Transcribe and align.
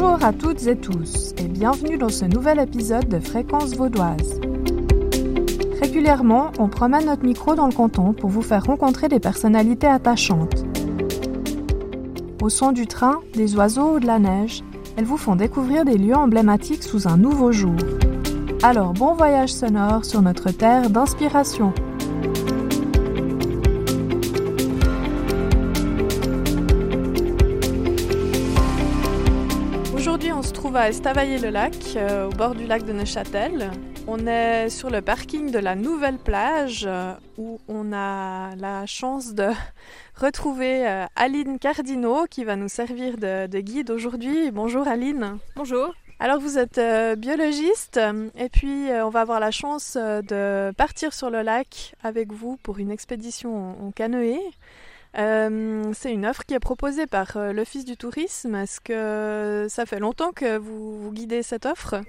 Bonjour 0.00 0.24
à 0.24 0.32
toutes 0.32 0.64
et 0.68 0.76
tous 0.76 1.34
et 1.38 1.48
bienvenue 1.48 1.98
dans 1.98 2.08
ce 2.08 2.24
nouvel 2.24 2.60
épisode 2.60 3.08
de 3.08 3.18
Fréquence 3.18 3.74
Vaudoise. 3.74 4.40
Régulièrement, 5.80 6.52
on 6.60 6.68
promène 6.68 7.06
notre 7.06 7.24
micro 7.24 7.56
dans 7.56 7.66
le 7.66 7.72
canton 7.72 8.12
pour 8.12 8.30
vous 8.30 8.42
faire 8.42 8.64
rencontrer 8.64 9.08
des 9.08 9.18
personnalités 9.18 9.88
attachantes. 9.88 10.64
Au 12.40 12.48
son 12.48 12.70
du 12.70 12.86
train, 12.86 13.18
des 13.34 13.56
oiseaux 13.56 13.96
ou 13.96 13.98
de 13.98 14.06
la 14.06 14.20
neige, 14.20 14.62
elles 14.96 15.04
vous 15.04 15.16
font 15.16 15.34
découvrir 15.34 15.84
des 15.84 15.98
lieux 15.98 16.14
emblématiques 16.14 16.84
sous 16.84 17.08
un 17.08 17.16
nouveau 17.16 17.50
jour. 17.50 17.74
Alors 18.62 18.92
bon 18.92 19.14
voyage 19.14 19.52
sonore 19.52 20.04
sur 20.04 20.22
notre 20.22 20.52
terre 20.52 20.90
d'inspiration. 20.90 21.72
Trouve 30.68 30.76
à 30.76 30.90
Estavayer-le-Lac, 30.90 31.74
euh, 31.96 32.26
au 32.26 32.30
bord 32.30 32.54
du 32.54 32.66
lac 32.66 32.84
de 32.84 32.92
Neuchâtel. 32.92 33.70
On 34.06 34.26
est 34.26 34.68
sur 34.68 34.90
le 34.90 35.00
parking 35.00 35.50
de 35.50 35.58
la 35.58 35.74
nouvelle 35.74 36.18
plage 36.18 36.84
euh, 36.86 37.14
où 37.38 37.58
on 37.68 37.90
a 37.94 38.54
la 38.56 38.84
chance 38.84 39.32
de 39.32 39.46
retrouver 40.14 40.86
euh, 40.86 41.06
Aline 41.16 41.58
Cardino 41.58 42.26
qui 42.28 42.44
va 42.44 42.54
nous 42.54 42.68
servir 42.68 43.16
de, 43.16 43.46
de 43.46 43.60
guide 43.60 43.90
aujourd'hui. 43.90 44.50
Bonjour 44.50 44.86
Aline. 44.86 45.38
Bonjour. 45.56 45.94
Alors 46.20 46.38
vous 46.38 46.58
êtes 46.58 46.78
biologiste 47.18 47.98
et 48.36 48.50
puis 48.50 48.88
on 48.90 49.08
va 49.08 49.20
avoir 49.22 49.40
la 49.40 49.52
chance 49.52 49.96
de 49.96 50.70
partir 50.72 51.14
sur 51.14 51.30
le 51.30 51.40
lac 51.40 51.94
avec 52.02 52.30
vous 52.30 52.58
pour 52.62 52.78
une 52.78 52.90
expédition 52.90 53.56
en, 53.56 53.86
en 53.86 53.90
canoë. 53.90 54.38
Euh, 55.16 55.92
c'est 55.94 56.12
une 56.12 56.26
offre 56.26 56.44
qui 56.44 56.54
est 56.54 56.60
proposée 56.60 57.06
par 57.06 57.36
euh, 57.36 57.52
l'Office 57.52 57.84
du 57.84 57.96
tourisme. 57.96 58.54
Est-ce 58.54 58.80
que 58.80 59.66
ça 59.68 59.86
fait 59.86 59.98
longtemps 59.98 60.32
que 60.32 60.58
vous, 60.58 61.02
vous 61.02 61.12
guidez 61.12 61.42
cette 61.42 61.66
offre? 61.66 62.02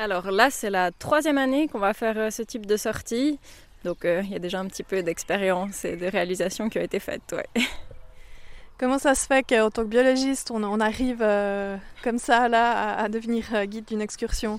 Alors 0.00 0.30
là, 0.30 0.50
c'est 0.50 0.70
la 0.70 0.92
troisième 0.92 1.36
année 1.36 1.68
qu'on 1.68 1.78
va 1.78 1.92
faire 1.92 2.16
euh, 2.16 2.30
ce 2.30 2.40
type 2.40 2.64
de 2.64 2.78
sortie. 2.78 3.38
Donc 3.84 4.06
euh, 4.06 4.22
il 4.24 4.30
y 4.30 4.34
a 4.34 4.38
déjà 4.38 4.58
un 4.58 4.66
petit 4.66 4.82
peu 4.82 5.02
d'expérience 5.02 5.84
et 5.84 5.96
de 5.96 6.06
réalisation 6.06 6.70
qui 6.70 6.78
ont 6.78 6.82
été 6.82 6.98
faites. 6.98 7.32
Ouais. 7.32 7.62
Comment 8.78 8.98
ça 8.98 9.14
se 9.14 9.26
fait 9.26 9.42
qu'en 9.42 9.70
tant 9.70 9.82
que 9.82 9.88
biologiste, 9.88 10.50
on, 10.50 10.64
on 10.64 10.80
arrive 10.80 11.20
euh, 11.20 11.76
comme 12.02 12.18
ça 12.18 12.48
là 12.48 12.72
à, 12.72 13.02
à 13.04 13.08
devenir 13.10 13.66
guide 13.66 13.84
d'une 13.84 14.00
excursion? 14.00 14.58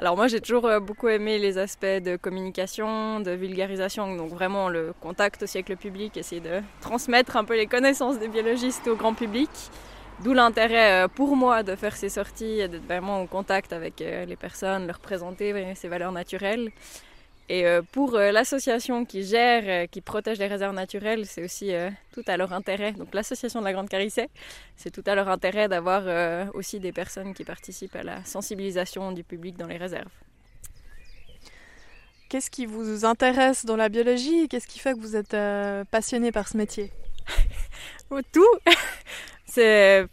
Alors 0.00 0.16
moi, 0.16 0.28
j'ai 0.28 0.40
toujours 0.40 0.66
euh, 0.66 0.78
beaucoup 0.78 1.08
aimé 1.08 1.40
les 1.40 1.58
aspects 1.58 1.84
de 1.84 2.14
communication, 2.14 3.18
de 3.18 3.32
vulgarisation, 3.32 4.14
donc 4.14 4.30
vraiment 4.30 4.68
le 4.68 4.94
contact 5.00 5.42
aussi 5.42 5.58
avec 5.58 5.68
le 5.68 5.74
public, 5.74 6.16
essayer 6.16 6.40
de 6.40 6.60
transmettre 6.80 7.36
un 7.36 7.44
peu 7.44 7.56
les 7.56 7.66
connaissances 7.66 8.16
des 8.20 8.28
biologistes 8.28 8.86
au 8.86 8.94
grand 8.94 9.14
public. 9.14 9.50
D'où 10.22 10.34
l'intérêt 10.34 11.04
euh, 11.04 11.08
pour 11.08 11.34
moi 11.34 11.64
de 11.64 11.74
faire 11.74 11.96
ces 11.96 12.10
sorties 12.10 12.60
et 12.60 12.68
d'être 12.68 12.84
vraiment 12.84 13.20
en 13.20 13.26
contact 13.26 13.72
avec 13.72 14.00
euh, 14.00 14.24
les 14.24 14.36
personnes, 14.36 14.86
leur 14.86 15.00
présenter 15.00 15.74
ces 15.74 15.88
valeurs 15.88 16.12
naturelles. 16.12 16.70
Et 17.50 17.66
euh, 17.66 17.80
pour 17.92 18.14
euh, 18.14 18.30
l'association 18.30 19.06
qui 19.06 19.22
gère, 19.22 19.62
euh, 19.66 19.86
qui 19.86 20.02
protège 20.02 20.38
les 20.38 20.48
réserves 20.48 20.74
naturelles, 20.74 21.24
c'est 21.24 21.42
aussi 21.42 21.72
tout 22.12 22.22
à 22.26 22.36
leur 22.36 22.52
intérêt. 22.52 22.92
Donc 22.92 23.14
l'association 23.14 23.60
de 23.60 23.64
la 23.64 23.72
Grande 23.72 23.88
Carissée, 23.88 24.28
c'est 24.76 24.90
tout 24.90 25.02
à 25.06 25.14
leur 25.14 25.28
intérêt 25.28 25.68
d'avoir 25.68 26.54
aussi 26.54 26.78
des 26.80 26.92
personnes 26.92 27.34
qui 27.34 27.44
participent 27.44 27.96
à 27.96 28.02
la 28.02 28.24
sensibilisation 28.24 29.12
du 29.12 29.24
public 29.24 29.56
dans 29.56 29.66
les 29.66 29.76
réserves. 29.76 30.10
Qu'est-ce 32.28 32.50
qui 32.50 32.66
vous 32.66 33.06
intéresse 33.06 33.64
dans 33.64 33.76
la 33.76 33.88
biologie 33.88 34.48
Qu'est-ce 34.48 34.66
qui 34.66 34.78
fait 34.78 34.92
que 34.92 35.00
vous 35.00 35.16
êtes 35.16 35.36
passionné 35.90 36.32
par 36.32 36.48
ce 36.48 36.56
métier? 36.56 36.92
Tout 38.32 38.44
C'est 39.46 40.06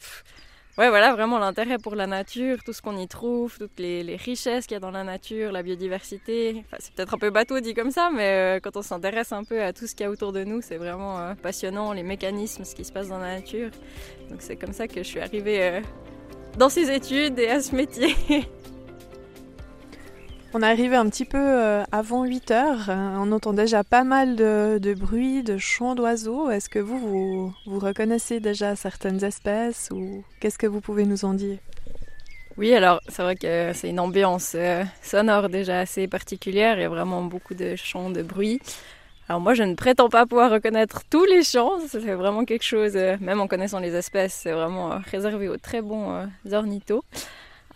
ouais, 0.78 0.90
voilà, 0.90 1.14
vraiment 1.14 1.40
l'intérêt 1.40 1.78
pour 1.78 1.96
la 1.96 2.08
nature, 2.08 2.64
tout 2.64 2.74
ce 2.74 2.82
qu'on 2.82 2.98
y 2.98 3.08
trouve, 3.08 3.58
toutes 3.58 3.80
les, 3.80 4.16
richesses 4.16 4.66
qu'il 4.66 4.76
y 4.76 4.78
a 4.78 4.80
dans 4.80 4.92
la 4.92 5.04
nature, 5.04 5.52
la 5.52 5.64
biodiversité. 5.64 6.64
C'est 6.80 6.94
peut-être 6.94 7.14
un 7.14 7.18
peu 7.18 7.30
bateau 7.30 7.60
dit 7.60 7.74
comme 7.74 7.92
ça, 7.92 8.10
mais 8.14 8.58
euh, 8.58 8.60
quand 8.62 8.78
on 8.78 8.82
s'intéresse 8.82 9.32
un 9.32 9.44
peu 9.44 9.62
à 9.62 9.74
tout 9.74 9.88
ce 9.88 9.96
qu'il 9.96 10.06
y 10.06 10.08
a 10.08 10.12
autour 10.12 10.32
de 10.32 10.44
nous, 10.44 10.62
c'est 10.62 10.78
vraiment 10.78 11.20
euh, 11.20 11.34
passionnant, 11.36 11.94
les 11.94 12.04
mécanismes, 12.04 12.66
ce 12.66 12.76
qui 12.76 12.86
se 12.86 12.92
passe 12.92 13.10
dans 13.10 13.20
la 13.20 13.36
nature. 13.36 13.70
Donc 14.30 14.42
c'est 14.42 14.56
comme 14.56 14.74
ça 14.74 14.88
que 14.88 15.04
je 15.04 15.08
suis 15.08 15.20
arrivée 15.20 15.64
euh, 15.64 15.82
dans 16.58 16.70
ces 16.70 16.92
études 16.92 17.40
et 17.40 17.50
à 17.50 17.62
ce 17.62 17.76
métier. 17.76 18.16
On 20.58 20.62
est 20.62 20.68
arrivé 20.68 20.96
un 20.96 21.10
petit 21.10 21.26
peu 21.26 21.38
euh, 21.38 21.84
avant 21.92 22.24
8 22.24 22.52
heures. 22.52 22.90
Euh, 22.90 23.18
On 23.20 23.34
entend 23.34 23.52
déjà 23.52 23.84
pas 23.84 24.06
mal 24.06 24.38
de, 24.38 24.78
de 24.82 24.94
bruit, 24.94 25.44
de 25.44 25.58
chants 25.58 25.96
d'oiseaux. 25.96 26.50
Est-ce 26.50 26.70
que 26.70 26.80
vous, 26.80 27.54
vous, 27.66 27.80
reconnaissez 27.80 28.40
déjà 28.40 28.78
certaines 28.78 29.22
espèces 29.26 29.90
ou 29.92 30.24
qu'est-ce 30.40 30.58
que 30.58 30.66
vous 30.66 30.80
pouvez 30.80 31.04
nous 31.04 31.26
en 31.26 31.34
dire? 31.34 31.58
Oui, 32.56 32.74
alors 32.74 33.02
c'est 33.10 33.22
vrai 33.22 33.36
que 33.36 33.74
c'est 33.74 33.90
une 33.90 34.00
ambiance 34.00 34.54
euh, 34.56 34.86
sonore 35.02 35.50
déjà 35.50 35.82
assez 35.82 36.08
particulière. 36.08 36.78
Il 36.78 36.84
y 36.84 36.86
a 36.86 36.90
vraiment 36.90 37.22
beaucoup 37.24 37.54
de 37.54 37.76
chants, 37.76 38.10
de 38.10 38.22
bruit. 38.22 38.62
Alors 39.28 39.42
moi, 39.42 39.56
je 39.56 39.64
ne 39.64 39.76
prétends 39.76 40.08
pas 40.08 40.26
pouvoir 40.26 40.52
reconnaître 40.52 41.02
tous 41.10 41.26
les 41.26 41.44
chants. 41.44 41.80
C'est 41.90 42.00
vraiment 42.00 42.46
quelque 42.46 42.64
chose, 42.64 42.96
même 43.20 43.42
en 43.42 43.48
connaissant 43.48 43.80
les 43.80 43.94
espèces, 43.94 44.34
c'est 44.44 44.54
vraiment 44.54 45.02
réservé 45.12 45.50
aux 45.50 45.58
très 45.58 45.82
bons 45.82 46.30
ornithos. 46.50 47.04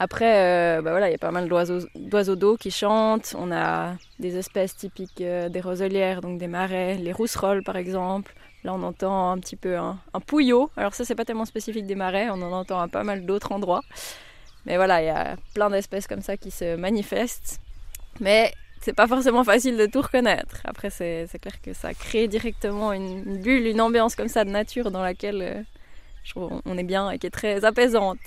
Après, 0.02 0.78
euh, 0.78 0.82
bah 0.82 0.92
voilà, 0.92 1.10
il 1.10 1.12
y 1.12 1.16
a 1.16 1.20
pas 1.20 1.32
mal 1.32 1.50
d'oiseaux 1.50 2.36
d'eau 2.36 2.56
qui 2.56 2.72
chantent. 2.72 3.36
On 3.38 3.52
a 3.52 3.96
des 4.18 4.38
espèces 4.38 4.76
typiques 4.76 5.20
euh, 5.20 5.50
des 5.50 5.60
roselières, 5.60 6.22
donc 6.22 6.40
des 6.40 6.48
marais, 6.48 6.96
les 6.96 7.12
rousserolles 7.12 7.64
par 7.64 7.76
exemple. 7.76 8.34
Là, 8.64 8.74
on 8.74 8.82
entend 8.84 9.32
un 9.32 9.38
petit 9.40 9.58
peu 9.58 9.78
un, 9.78 10.00
pouillot. 10.26 10.70
Alors 10.78 10.94
ça, 10.94 11.04
c'est 11.04 11.16
pas 11.16 11.26
tellement 11.26 11.46
spécifique 11.46 11.86
des 11.86 11.96
marais. 11.96 12.30
On 12.30 12.42
en 12.42 12.52
entend 12.54 12.80
à 12.80 12.88
pas 12.88 13.04
mal 13.04 13.26
d'autres 13.26 13.52
endroits. 13.52 13.82
Mais 14.66 14.78
voilà, 14.78 15.02
il 15.02 15.06
y 15.06 15.10
a 15.10 15.36
plein 15.54 15.70
d'espèces 15.70 16.08
comme 16.08 16.22
ça 16.22 16.38
qui 16.38 16.52
se 16.52 16.76
manifestent. 16.76 17.60
Mais 18.22 18.54
c'est 18.82 18.94
pas 18.94 19.08
forcément 19.08 19.44
facile 19.44 19.78
de 19.78 19.86
tout 19.86 20.02
reconnaître. 20.02 20.62
Après, 20.64 20.90
c'est 20.90 21.28
clair 21.42 21.62
que 21.62 21.74
ça 21.74 21.94
crée 21.94 22.28
directement 22.28 22.94
une, 22.94 23.24
une 23.26 23.42
bulle, 23.42 23.68
une 23.68 23.82
ambiance 23.82 24.16
comme 24.16 24.30
ça 24.30 24.46
de 24.46 24.50
nature 24.50 24.92
dans 24.92 25.02
laquelle 25.02 25.42
euh, 25.42 25.62
je 26.24 26.32
trouve 26.32 26.62
on 26.66 26.78
est 26.78 26.84
bien 26.84 27.12
et 27.12 27.20
qui 27.20 27.28
est 27.28 27.32
très 27.32 27.66
apaisante. 27.66 28.20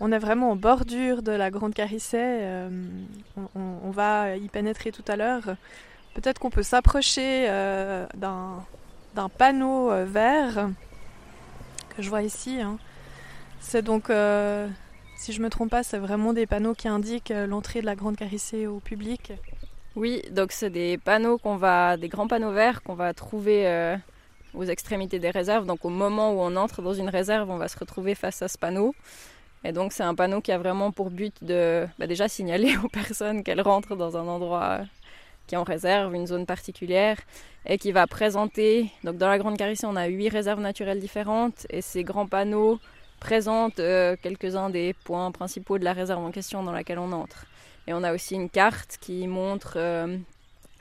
On 0.00 0.12
est 0.12 0.18
vraiment 0.18 0.52
en 0.52 0.56
bordure 0.56 1.22
de 1.22 1.32
la 1.32 1.50
Grande 1.50 1.74
Carissée. 1.74 2.18
euh, 2.20 2.70
on, 3.56 3.90
va 3.90 4.36
y 4.36 4.48
pénétrer 4.48 4.92
tout 4.92 5.02
à 5.08 5.16
l'heure. 5.16 5.56
Peut-être 6.14 6.38
qu'on 6.38 6.50
peut 6.50 6.62
s'approcher 6.62 7.46
euh, 7.48 8.06
d'un 8.14 9.28
panneau 9.28 9.90
euh, 9.90 10.04
vert 10.04 10.68
que 11.96 12.02
je 12.02 12.08
vois 12.08 12.22
ici. 12.22 12.60
hein. 12.60 12.78
C'est 13.60 13.82
donc, 13.82 14.04
si 15.16 15.32
je 15.32 15.42
me 15.42 15.50
trompe 15.50 15.70
pas, 15.70 15.82
c'est 15.82 15.98
vraiment 15.98 16.32
des 16.32 16.46
panneaux 16.46 16.74
qui 16.74 16.86
indiquent 16.86 17.32
l'entrée 17.48 17.80
de 17.80 17.86
la 17.86 17.96
Grande 17.96 18.16
Carissée 18.16 18.68
au 18.68 18.78
public. 18.78 19.32
Oui, 19.96 20.22
donc 20.30 20.52
c'est 20.52 20.70
des 20.70 20.96
panneaux 20.96 21.38
qu'on 21.38 21.56
va, 21.56 21.96
des 21.96 22.08
grands 22.08 22.28
panneaux 22.28 22.52
verts 22.52 22.84
qu'on 22.84 22.94
va 22.94 23.12
trouver 23.14 23.96
aux 24.54 24.64
extrémités 24.64 25.18
des 25.18 25.30
réserves. 25.30 25.66
Donc 25.66 25.84
au 25.84 25.88
moment 25.88 26.30
où 26.32 26.36
on 26.38 26.54
entre 26.54 26.82
dans 26.82 26.94
une 26.94 27.08
réserve, 27.08 27.50
on 27.50 27.56
va 27.56 27.66
se 27.66 27.76
retrouver 27.76 28.14
face 28.14 28.42
à 28.42 28.48
ce 28.48 28.56
panneau. 28.56 28.94
Et 29.64 29.72
donc 29.72 29.92
c'est 29.92 30.02
un 30.02 30.14
panneau 30.14 30.40
qui 30.40 30.52
a 30.52 30.58
vraiment 30.58 30.92
pour 30.92 31.10
but 31.10 31.42
de 31.42 31.86
bah, 31.98 32.06
déjà 32.06 32.28
signaler 32.28 32.76
aux 32.84 32.88
personnes 32.88 33.42
qu'elles 33.42 33.60
rentrent 33.60 33.96
dans 33.96 34.16
un 34.16 34.26
endroit 34.26 34.78
euh, 34.80 34.84
qui 35.46 35.54
est 35.54 35.58
en 35.58 35.64
réserve, 35.64 36.14
une 36.14 36.26
zone 36.26 36.46
particulière, 36.46 37.16
et 37.66 37.78
qui 37.78 37.90
va 37.90 38.06
présenter. 38.06 38.92
Donc 39.02 39.16
dans 39.16 39.28
la 39.28 39.38
Grande 39.38 39.56
Carissée, 39.56 39.86
on 39.86 39.96
a 39.96 40.06
huit 40.06 40.28
réserves 40.28 40.60
naturelles 40.60 41.00
différentes, 41.00 41.66
et 41.70 41.80
ces 41.80 42.04
grands 42.04 42.26
panneaux 42.26 42.78
présentent 43.18 43.80
euh, 43.80 44.14
quelques-uns 44.22 44.70
des 44.70 44.94
points 45.04 45.32
principaux 45.32 45.78
de 45.78 45.84
la 45.84 45.92
réserve 45.92 46.22
en 46.22 46.30
question 46.30 46.62
dans 46.62 46.72
laquelle 46.72 46.98
on 46.98 47.10
entre. 47.12 47.46
Et 47.86 47.94
on 47.94 48.04
a 48.04 48.12
aussi 48.12 48.34
une 48.34 48.50
carte 48.50 48.98
qui 49.00 49.26
montre 49.26 49.74
euh, 49.76 50.18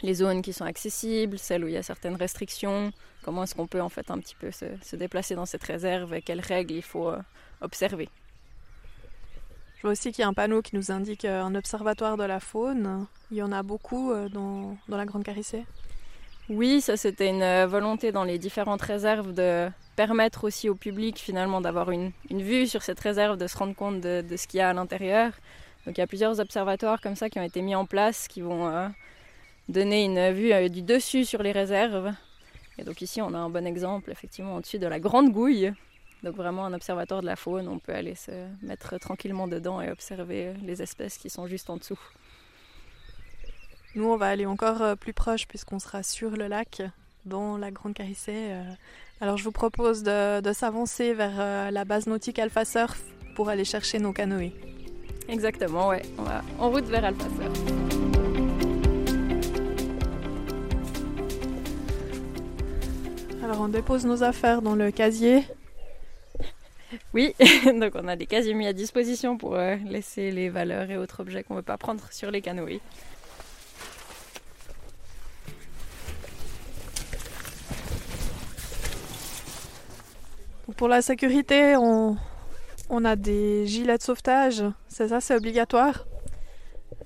les 0.04 0.14
zones 0.14 0.42
qui 0.42 0.54
sont 0.54 0.66
accessibles, 0.66 1.40
celles 1.40 1.64
où 1.64 1.68
il 1.68 1.74
y 1.74 1.78
a 1.78 1.84
certaines 1.84 2.16
restrictions, 2.16 2.92
comment 3.24 3.44
est-ce 3.44 3.56
qu'on 3.56 3.68
peut 3.68 3.82
en 3.82 3.90
fait 3.90 4.12
un 4.12 4.20
petit 4.20 4.36
peu 4.36 4.52
se, 4.52 4.96
déplacer 4.98 5.34
dans 5.34 5.46
cette 5.46 5.64
réserve 5.64 6.14
et 6.14 6.22
quelles 6.22 6.42
règles 6.42 6.74
il 6.74 6.84
faut 6.84 7.12
observer. 7.62 8.10
Je 9.78 9.84
vois 9.84 9.92
aussi 9.92 10.12
qu'il 10.12 10.24
y 10.24 10.26
a 10.26 10.28
un 10.28 10.34
panneau 10.34 10.64
qui 10.64 10.76
nous 10.76 10.92
indique 10.92 11.24
euh, 11.26 11.44
un 11.44 11.54
observatoire 11.54 12.18
de 12.18 12.24
la 12.24 12.40
faune. 12.40 13.06
Il 13.30 13.38
y 13.38 13.44
en 13.44 13.52
a 13.52 13.62
beaucoup 13.62 14.12
euh, 14.12 14.28
dans, 14.28 14.76
la 14.88 15.06
Grande 15.06 15.24
Carissée. 15.24 15.66
Oui, 16.50 16.82
ça 16.82 16.98
c'était 16.98 17.30
une 17.30 17.44
euh, 17.44 17.68
volonté 17.68 18.12
dans 18.12 18.24
les 18.24 18.40
différentes 18.40 18.82
réserves 18.82 19.34
de 19.34 19.70
permettre 19.96 20.46
aussi 20.46 20.68
au 20.68 20.74
public 20.74 21.20
finalement 21.20 21.62
d'avoir 21.62 21.92
une, 21.92 22.12
vue 22.32 22.66
sur 22.66 22.82
cette 22.82 23.00
réserve, 23.00 23.38
de 23.38 23.46
se 23.46 23.56
rendre 23.56 23.76
compte 23.76 24.02
de, 24.02 24.24
ce 24.36 24.48
qu'il 24.48 24.58
y 24.58 24.62
a 24.62 24.70
à 24.70 24.74
l'intérieur. 24.74 25.32
Donc 25.86 25.98
il 25.98 26.02
y 26.02 26.04
a 26.04 26.08
plusieurs 26.08 26.40
observatoires 26.40 27.00
comme 27.00 27.16
ça 27.16 27.30
qui 27.30 27.40
ont 27.40 27.44
été 27.44 27.62
mis 27.62 27.76
en 27.76 27.86
place 27.86 28.28
qui 28.28 28.42
vont 28.42 28.92
donner 29.70 30.04
une 30.04 30.32
vue 30.32 30.70
du 30.70 30.82
dessus 30.82 31.24
sur 31.24 31.44
les 31.44 31.52
réserves. 31.52 32.14
Et 32.78 32.84
donc 32.84 33.02
ici 33.02 33.22
on 33.22 33.34
a 33.34 33.38
un 33.38 33.50
bon 33.50 33.66
exemple 33.66 34.12
effectivement 34.12 34.56
au-dessus 34.56 34.80
de 34.80 34.88
la 34.88 35.00
Grande 35.00 35.32
Gouille. 35.32 35.74
Donc 36.24 36.36
vraiment 36.36 36.66
un 36.66 36.74
observatoire 36.74 37.22
de 37.22 37.28
la 37.28 37.36
faune, 37.36 37.68
on 37.68 37.80
peut 37.80 37.94
aller 37.94 38.16
se 38.16 38.32
mettre 38.64 38.98
tranquillement 38.98 39.48
dedans 39.48 39.82
et 39.82 39.92
observer 39.92 40.48
euh, 40.48 40.54
les 40.64 40.82
espèces 40.82 41.18
qui 41.18 41.30
sont 41.30 41.48
juste 41.48 41.70
en 41.70 41.78
dessous. 41.78 42.00
Nous, 43.96 44.06
on 44.06 44.18
va 44.18 44.28
aller 44.28 44.46
encore 44.46 44.82
euh, 44.82 44.96
plus 44.96 45.14
proche 45.14 45.48
puisqu'on 45.48 45.80
sera 45.80 46.04
sur 46.04 46.32
le 46.32 46.48
lac, 46.48 46.82
dans 47.26 47.58
la 47.58 47.72
Grande 47.72 47.94
Carissée. 47.94 48.52
euh. 48.52 48.64
Alors, 49.22 49.38
je 49.38 49.44
vous 49.44 49.52
propose 49.52 50.04
de, 50.04 50.42
de 50.42 50.54
s'avancer 50.54 51.14
vers 51.14 51.72
la 51.72 51.86
base 51.86 52.08
nautique 52.08 52.40
Alpha 52.40 52.66
Surf 52.66 53.02
pour 53.36 53.50
aller 53.50 53.66
chercher 53.66 54.00
nos 54.00 54.14
canoës. 54.14 54.52
Exactement, 55.28 55.90
ouais. 55.90 56.04
On 56.18 56.24
va 56.24 56.42
en 56.60 56.70
route 56.70 56.86
vers 56.86 57.04
Alphasseur. 57.04 57.52
Alors 63.44 63.62
on 63.62 63.70
dépose 63.70 64.06
nos 64.06 64.24
affaires 64.24 64.62
dans 64.62 64.76
le 64.76 64.92
casier. 64.92 65.44
Oui, 67.14 67.36
donc 67.66 67.94
on 67.96 68.08
a 68.08 68.16
des 68.16 68.26
casiers 68.26 68.54
mis 68.54 68.68
à 68.68 68.74
disposition 68.74 69.38
pour 69.38 69.56
euh, 69.56 69.76
laisser 69.86 70.32
les 70.32 70.50
valeurs 70.50 70.90
et 70.90 70.98
autres 70.98 71.20
objets 71.20 71.44
qu'on 71.44 71.56
ne 71.56 71.60
veut 71.60 71.64
pas 71.64 71.78
prendre 71.78 72.04
sur 72.12 72.32
les 72.32 72.42
canoës. 72.42 72.80
Pour 80.76 80.88
la 80.88 81.02
sécurité, 81.02 81.76
on, 81.76 82.18
on 82.90 83.06
a 83.06 83.16
des 83.16 83.66
gilets 83.66 83.98
de 83.98 84.04
sauvetage. 84.04 84.64
C'est 84.88 85.08
ça, 85.08 85.20
c'est 85.20 85.36
obligatoire? 85.36 86.06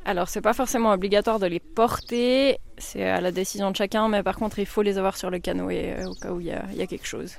Alors, 0.04 0.30
c'est 0.30 0.42
pas 0.42 0.54
forcément 0.54 0.92
obligatoire 0.92 1.40
de 1.40 1.46
les 1.46 1.60
porter, 1.60 2.60
c'est 2.78 3.04
à 3.04 3.22
la 3.22 3.32
décision 3.32 3.70
de 3.70 3.76
chacun, 3.76 4.10
mais 4.10 4.24
par 4.24 4.36
contre, 4.36 4.58
il 4.60 4.66
faut 4.66 4.82
les 4.82 4.98
avoir 4.98 5.16
sur 5.16 5.30
le 5.30 5.40
canoë 5.40 5.94
euh, 5.94 6.06
au 6.08 6.16
cas 6.16 6.32
où 6.32 6.40
il 6.40 6.48
y, 6.48 6.52
a 6.52 6.88
quelque 6.88 7.06
chose. 7.06 7.36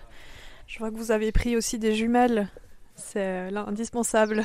Je 0.73 0.79
vois 0.79 0.91
que 0.91 0.97
vous 0.97 1.11
avez 1.11 1.33
pris 1.33 1.55
aussi 1.55 1.79
des 1.79 1.95
jumelles, 1.95 2.49
c'est 2.97 3.51
euh, 3.53 3.67
indispensable. 3.67 4.43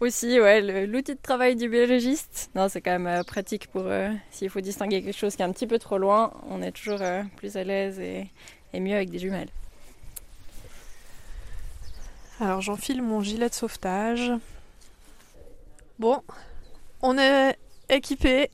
Aussi, 0.00 0.40
ouais, 0.40 0.86
l'outil 0.86 1.16
de 1.16 1.20
travail 1.20 1.54
du 1.54 1.68
biologiste. 1.68 2.50
Non, 2.54 2.70
c'est 2.70 2.80
quand 2.80 2.92
même 2.92 3.06
euh, 3.06 3.22
pratique 3.24 3.66
pour 3.66 3.84
s'il 4.30 4.48
faut 4.48 4.62
distinguer 4.62 5.02
quelque 5.02 5.14
chose 5.14 5.36
qui 5.36 5.42
est 5.42 5.44
un 5.44 5.52
petit 5.52 5.66
peu 5.66 5.78
trop 5.78 5.98
loin, 5.98 6.32
on 6.48 6.62
est 6.62 6.72
toujours 6.72 7.00
plus 7.36 7.58
à 7.58 7.62
l'aise 7.62 8.00
et, 8.00 8.30
et 8.72 8.80
mieux 8.80 8.94
avec 8.94 9.10
des 9.10 9.18
jumelles. 9.18 9.50
Alors 12.40 12.62
j'enfile 12.62 13.02
mon 13.02 13.20
gilet 13.20 13.50
de 13.50 13.54
sauvetage. 13.54 14.32
Bon, 15.98 16.22
on 17.02 17.18
est 17.18 17.58
équipé, 17.90 18.50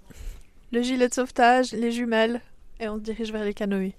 le 0.72 0.82
gilet 0.82 1.08
de 1.08 1.14
sauvetage, 1.14 1.70
les 1.70 1.92
jumelles, 1.92 2.40
et 2.80 2.88
on 2.88 2.96
se 2.96 3.02
dirige 3.02 3.30
vers 3.30 3.44
les 3.44 3.54
canoës. 3.54 3.92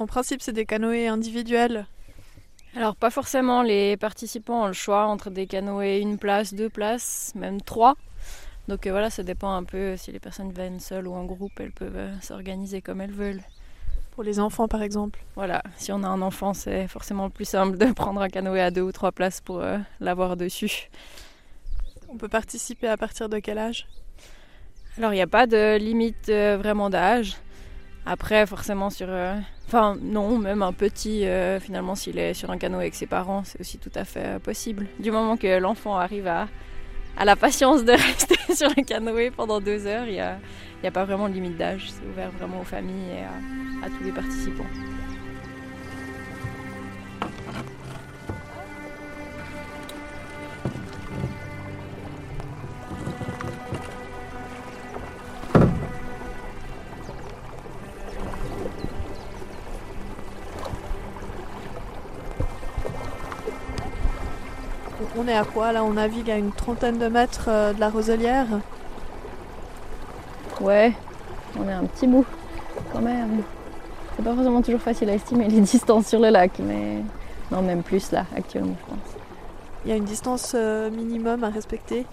En 0.00 0.06
principe, 0.06 0.40
c'est 0.40 0.54
des 0.54 0.64
canoës 0.64 1.08
individuels. 1.08 1.86
Alors 2.74 2.96
pas 2.96 3.10
forcément, 3.10 3.60
les 3.60 3.98
participants 3.98 4.62
ont 4.64 4.66
le 4.66 4.72
choix 4.72 5.04
entre 5.04 5.28
des 5.28 5.46
canoës 5.46 6.00
une 6.00 6.16
place, 6.16 6.54
deux 6.54 6.70
places, 6.70 7.34
même 7.34 7.60
trois. 7.60 7.96
Donc 8.66 8.86
euh, 8.86 8.92
voilà, 8.92 9.10
ça 9.10 9.22
dépend 9.22 9.52
un 9.52 9.62
peu 9.62 9.98
si 9.98 10.10
les 10.10 10.18
personnes 10.18 10.52
viennent 10.52 10.80
seules 10.80 11.06
ou 11.06 11.12
en 11.12 11.26
groupe, 11.26 11.52
elles 11.60 11.72
peuvent 11.72 11.98
euh, 11.98 12.18
s'organiser 12.22 12.80
comme 12.80 13.02
elles 13.02 13.12
veulent. 13.12 13.42
Pour 14.12 14.22
les 14.22 14.40
enfants 14.40 14.68
par 14.68 14.82
exemple 14.82 15.22
Voilà, 15.36 15.62
si 15.76 15.92
on 15.92 16.02
a 16.02 16.08
un 16.08 16.22
enfant, 16.22 16.54
c'est 16.54 16.88
forcément 16.88 17.28
plus 17.28 17.44
simple 17.44 17.76
de 17.76 17.92
prendre 17.92 18.22
un 18.22 18.30
canoë 18.30 18.60
à 18.60 18.70
deux 18.70 18.80
ou 18.80 18.92
trois 18.92 19.12
places 19.12 19.42
pour 19.42 19.60
euh, 19.60 19.76
l'avoir 20.00 20.38
dessus. 20.38 20.88
On 22.08 22.16
peut 22.16 22.28
participer 22.28 22.88
à 22.88 22.96
partir 22.96 23.28
de 23.28 23.38
quel 23.38 23.58
âge? 23.58 23.86
Alors, 24.96 25.12
il 25.12 25.16
n'y 25.16 25.22
a 25.22 25.26
pas 25.26 25.46
de 25.46 25.76
limite 25.76 26.28
vraiment 26.30 26.88
d'âge. 26.88 27.36
Après, 28.06 28.46
forcément, 28.46 28.90
sur. 28.90 29.06
Euh, 29.08 29.36
enfin, 29.66 29.96
non, 30.00 30.38
même 30.38 30.62
un 30.62 30.72
petit, 30.72 31.26
euh, 31.26 31.60
finalement, 31.60 31.94
s'il 31.94 32.18
est 32.18 32.34
sur 32.34 32.50
un 32.50 32.58
canoë 32.58 32.80
avec 32.80 32.94
ses 32.94 33.06
parents, 33.06 33.42
c'est 33.44 33.60
aussi 33.60 33.78
tout 33.78 33.92
à 33.94 34.04
fait 34.04 34.40
possible. 34.42 34.86
Du 34.98 35.10
moment 35.10 35.36
que 35.36 35.58
l'enfant 35.58 35.96
arrive 35.96 36.26
à, 36.26 36.48
à 37.16 37.24
la 37.24 37.36
patience 37.36 37.84
de 37.84 37.92
rester 38.08 38.36
sur 38.54 38.68
le 38.76 38.82
canoë 38.82 39.30
pendant 39.30 39.60
deux 39.60 39.86
heures, 39.86 40.06
il 40.06 40.12
n'y 40.12 40.20
a, 40.20 40.38
a, 40.82 40.90
pas 40.90 41.04
vraiment 41.04 41.28
de 41.28 41.34
limite 41.34 41.56
d'âge. 41.56 41.90
C'est 41.90 42.06
ouvert 42.08 42.30
vraiment 42.30 42.60
aux 42.60 42.64
familles 42.64 43.10
et 43.10 43.84
à 43.84 43.88
tous 43.90 44.04
les 44.04 44.12
participants. 44.12 44.66
On 65.16 65.26
est 65.26 65.34
à 65.34 65.44
quoi 65.44 65.72
là 65.72 65.82
On 65.82 65.94
navigue 65.94 66.30
à 66.30 66.36
une 66.36 66.52
trentaine 66.52 66.98
de 66.98 67.08
mètres 67.08 67.46
euh, 67.48 67.72
de 67.72 67.80
la 67.80 67.90
Roselière? 67.90 68.46
Ouais, 70.60 70.92
on 71.58 71.68
est 71.68 71.72
un 71.72 71.84
petit 71.84 72.06
bout 72.06 72.24
quand 72.92 73.00
même. 73.00 73.42
C'est 74.14 74.22
pas 74.22 74.34
forcément 74.34 74.62
toujours 74.62 74.80
facile 74.80 75.10
à 75.10 75.14
estimer 75.14 75.48
les 75.48 75.60
distances 75.60 76.06
sur 76.06 76.20
le 76.20 76.28
lac, 76.28 76.52
mais 76.60 76.98
non, 77.50 77.62
même 77.62 77.82
plus 77.82 78.12
là 78.12 78.24
actuellement, 78.36 78.76
je 78.78 78.94
pense. 78.94 79.16
Il 79.84 79.90
y 79.90 79.92
a 79.92 79.96
une 79.96 80.04
distance 80.04 80.52
euh, 80.54 80.90
minimum 80.90 81.42
à 81.42 81.48
respecter? 81.48 82.06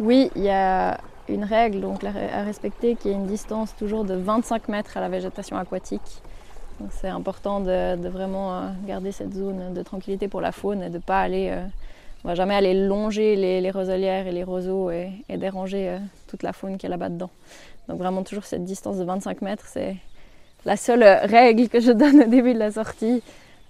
Oui, 0.00 0.30
il 0.34 0.42
y 0.42 0.50
a 0.50 0.98
une 1.28 1.44
règle 1.44 1.80
donc, 1.80 2.02
à 2.02 2.42
respecter 2.42 2.96
qui 2.96 3.10
est 3.10 3.12
une 3.12 3.26
distance 3.26 3.76
toujours 3.76 4.04
de 4.04 4.14
25 4.14 4.68
mètres 4.68 4.96
à 4.96 5.00
la 5.00 5.08
végétation 5.08 5.56
aquatique. 5.56 6.22
C'est 6.90 7.08
important 7.08 7.60
de, 7.60 8.08
vraiment 8.08 8.54
euh, 8.54 8.60
garder 8.88 9.12
cette 9.12 9.34
zone 9.34 9.72
de 9.72 9.82
tranquillité 9.82 10.26
pour 10.26 10.40
la 10.40 10.50
faune 10.50 10.82
et 10.82 10.88
de 10.88 10.94
ne 10.94 10.98
pas 10.98 11.20
aller 11.20 11.54
on 12.24 12.28
va 12.28 12.34
jamais 12.34 12.54
aller 12.54 12.74
longer 12.74 13.34
les, 13.36 13.70
roselières 13.70 14.26
et 14.26 14.32
les 14.32 14.44
roseaux 14.44 14.90
et, 14.90 15.12
déranger 15.28 15.88
euh, 15.88 15.98
toute 16.28 16.42
la 16.42 16.52
faune 16.52 16.78
qui 16.78 16.86
est 16.86 16.88
là-bas 16.88 17.08
dedans. 17.08 17.30
Donc 17.88 17.98
vraiment 17.98 18.22
toujours 18.22 18.44
cette 18.44 18.64
distance 18.64 18.96
de 18.98 19.04
25 19.04 19.42
mètres, 19.42 19.66
c'est 19.66 19.96
la 20.64 20.76
seule 20.76 21.02
règle 21.02 21.68
que 21.68 21.80
je 21.80 21.90
donne 21.90 22.22
au 22.22 22.28
début 22.28 22.54
de 22.54 22.58
la 22.58 22.70
sortie, 22.70 23.22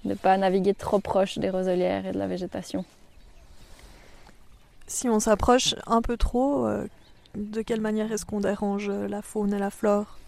ne 0.04 0.14
pas 0.14 0.36
naviguer 0.36 0.74
trop 0.74 0.98
proche 0.98 1.38
des 1.38 1.48
roselières 1.48 2.06
et 2.06 2.12
de 2.12 2.18
la 2.18 2.26
végétation. 2.26 2.84
Si 4.86 5.08
on 5.08 5.20
s'approche 5.20 5.74
un 5.86 6.02
peu 6.02 6.18
trop, 6.18 6.66
euh, 6.66 6.86
de 7.34 7.62
quelle 7.62 7.80
manière 7.80 8.12
est-ce 8.12 8.26
qu'on 8.26 8.40
dérange 8.40 8.90
euh, 8.90 9.08
la 9.08 9.22
faune 9.22 9.54
et 9.54 9.58
la 9.58 9.70
flore? 9.70 10.18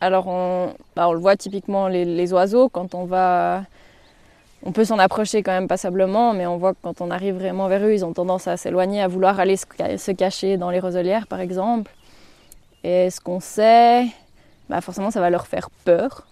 Alors 0.00 0.28
on, 0.28 0.74
bah, 0.94 1.08
on, 1.08 1.12
le 1.12 1.18
voit 1.18 1.36
typiquement 1.36 1.88
les, 1.88 2.04
les 2.04 2.32
oiseaux 2.32 2.68
quand 2.68 2.94
on 2.94 3.04
va 3.04 3.64
on 4.62 4.72
peut 4.72 4.84
s'en 4.84 4.98
approcher 4.98 5.42
quand 5.42 5.52
même 5.52 5.68
passablement, 5.68 6.34
mais 6.34 6.46
on 6.46 6.58
voit 6.58 6.74
que 6.74 6.78
quand 6.82 7.00
on 7.00 7.10
arrive 7.10 7.36
vraiment 7.36 7.68
vers 7.68 7.82
eux, 7.82 7.94
ils 7.94 8.04
ont 8.04 8.12
tendance 8.12 8.46
à 8.46 8.56
s'éloigner, 8.56 9.00
à 9.00 9.08
vouloir 9.08 9.40
aller 9.40 9.56
se 9.56 10.10
cacher 10.12 10.56
dans 10.58 10.70
les 10.70 10.80
roselières, 10.80 11.26
par 11.26 11.40
exemple. 11.40 11.90
Et 12.84 13.10
ce 13.10 13.20
qu'on 13.20 13.40
sait, 13.40 14.06
bah 14.68 14.80
forcément, 14.80 15.10
ça 15.10 15.20
va 15.20 15.30
leur 15.30 15.46
faire 15.46 15.70
peur, 15.84 16.26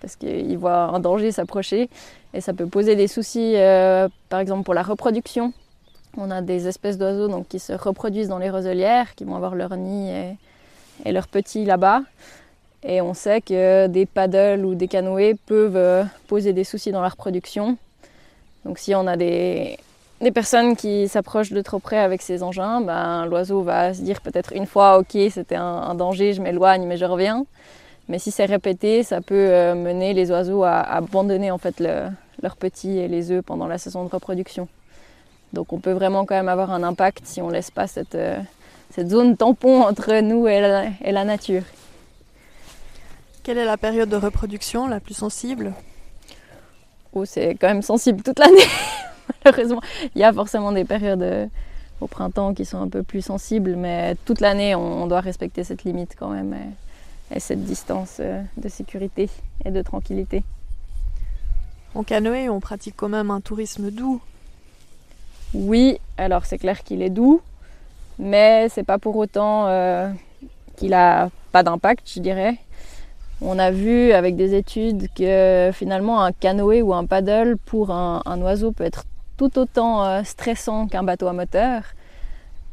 parce 0.00 0.16
qu'ils 0.16 0.58
voient 0.58 0.84
un 0.94 1.00
danger 1.00 1.32
s'approcher, 1.32 1.88
et 2.34 2.40
ça 2.40 2.52
peut 2.52 2.66
poser 2.66 2.96
des 2.96 3.08
soucis, 3.08 3.54
euh, 3.56 4.08
par 4.28 4.40
exemple, 4.40 4.64
pour 4.64 4.74
la 4.74 4.82
reproduction. 4.82 5.52
On 6.16 6.30
a 6.30 6.42
des 6.42 6.68
espèces 6.68 6.98
d'oiseaux 6.98 7.44
qui 7.48 7.58
se 7.58 7.72
reproduisent 7.72 8.28
dans 8.28 8.38
les 8.38 8.50
roselières, 8.50 9.14
qui 9.14 9.24
vont 9.24 9.36
avoir 9.36 9.54
leur 9.54 9.76
nid 9.76 10.10
et, 10.10 10.36
et 11.04 11.12
leurs 11.12 11.28
petits 11.28 11.64
là-bas. 11.64 12.02
Et 12.82 13.00
on 13.00 13.12
sait 13.12 13.40
que 13.40 13.86
des 13.88 14.06
paddles 14.06 14.64
ou 14.64 14.74
des 14.74 14.88
canoës 14.88 15.34
peuvent 15.46 15.76
euh, 15.76 16.04
poser 16.28 16.52
des 16.52 16.64
soucis 16.64 16.92
dans 16.92 17.02
la 17.02 17.10
reproduction. 17.10 17.76
Donc 18.64 18.78
si 18.78 18.94
on 18.94 19.06
a 19.06 19.16
des, 19.16 19.78
personnes 20.32 20.76
qui 20.76 21.06
s'approchent 21.08 21.52
de 21.52 21.60
trop 21.60 21.78
près 21.78 21.98
avec 21.98 22.22
ces 22.22 22.42
engins, 22.42 22.80
ben, 22.80 23.26
l'oiseau 23.26 23.62
va 23.62 23.92
se 23.92 24.00
dire 24.00 24.20
peut-être 24.22 24.52
une 24.54 24.66
fois, 24.66 24.98
ok, 24.98 25.16
c'était 25.30 25.56
un, 25.56 25.94
danger, 25.94 26.32
je 26.32 26.40
m'éloigne, 26.40 26.86
mais 26.86 26.96
je 26.96 27.04
reviens. 27.04 27.44
Mais 28.08 28.18
si 28.18 28.30
c'est 28.30 28.46
répété, 28.46 29.02
ça 29.02 29.20
peut 29.20 29.34
euh, 29.34 29.74
mener 29.74 30.14
les 30.14 30.30
oiseaux 30.30 30.64
à, 30.64 30.80
abandonner 30.80 31.50
en 31.50 31.58
fait 31.58 31.80
leurs 31.80 32.56
petits 32.56 32.98
et 32.98 33.08
les 33.08 33.30
œufs 33.30 33.44
pendant 33.44 33.66
la 33.66 33.78
saison 33.78 34.04
de 34.04 34.10
reproduction. 34.10 34.68
Donc 35.52 35.72
on 35.72 35.80
peut 35.80 35.92
vraiment 35.92 36.24
quand 36.24 36.34
même 36.34 36.48
avoir 36.48 36.70
un 36.70 36.82
impact 36.82 37.22
si 37.24 37.42
on 37.42 37.48
ne 37.48 37.52
laisse 37.52 37.70
pas 37.70 37.86
euh, 38.14 38.38
cette 38.90 39.10
zone 39.10 39.36
tampon 39.36 39.82
entre 39.82 40.20
nous 40.20 40.48
et 40.48 40.60
la 41.12 41.24
nature. 41.24 41.62
Quelle 43.42 43.56
est 43.56 43.64
la 43.64 43.78
période 43.78 44.10
de 44.10 44.16
reproduction 44.16 44.86
la 44.86 45.00
plus 45.00 45.14
sensible? 45.14 45.72
Oh, 47.14 47.24
c'est 47.24 47.54
quand 47.54 47.68
même 47.68 47.80
sensible 47.82 48.22
toute 48.22 48.38
l'année, 48.38 48.66
malheureusement. 49.44 49.80
Il 50.14 50.20
y 50.20 50.24
a 50.24 50.32
forcément 50.32 50.72
des 50.72 50.84
périodes 50.84 51.22
euh, 51.22 51.46
au 52.02 52.06
printemps 52.06 52.52
qui 52.52 52.66
sont 52.66 52.80
un 52.80 52.88
peu 52.88 53.02
plus 53.02 53.22
sensibles, 53.22 53.76
mais 53.76 54.14
toute 54.26 54.40
l'année, 54.40 54.74
on, 54.74 55.06
doit 55.06 55.20
respecter 55.20 55.64
cette 55.64 55.84
limite 55.84 56.16
quand 56.18 56.28
même 56.28 56.54
et, 57.34 57.40
cette 57.40 57.64
distance 57.64 58.18
euh, 58.20 58.42
de 58.58 58.68
sécurité 58.68 59.30
et 59.64 59.70
de 59.70 59.80
tranquillité. 59.80 60.44
En 61.94 62.02
canoë, 62.02 62.50
on 62.50 62.60
pratique 62.60 62.94
quand 62.96 63.08
même 63.08 63.30
un 63.30 63.40
tourisme 63.40 63.90
doux. 63.90 64.20
Oui, 65.54 65.98
alors 66.18 66.44
c'est 66.44 66.58
clair 66.58 66.84
qu'il 66.84 67.00
est 67.00 67.10
doux, 67.10 67.40
mais 68.18 68.68
c'est 68.68 68.84
pas 68.84 68.98
pour 68.98 69.16
autant 69.16 69.66
euh, 69.66 70.10
qu'il 70.76 70.92
a 70.92 71.30
pas 71.52 71.62
d'impact, 71.62 72.08
je 72.14 72.20
dirais. 72.20 72.58
On 73.42 73.58
a 73.58 73.70
vu 73.70 74.12
avec 74.12 74.36
des 74.36 74.54
études 74.54 75.08
que 75.16 75.70
finalement 75.72 76.22
un 76.22 76.32
canoë 76.32 76.82
ou 76.82 76.92
un 76.92 77.06
paddle 77.06 77.56
pour 77.56 77.90
un, 77.90 78.40
oiseau 78.42 78.72
peut 78.72 78.84
être 78.84 79.04
tout 79.38 79.58
autant 79.58 80.04
euh, 80.04 80.22
stressant 80.24 80.86
qu'un 80.86 81.02
bateau 81.02 81.26
à 81.26 81.32
moteur. 81.32 81.82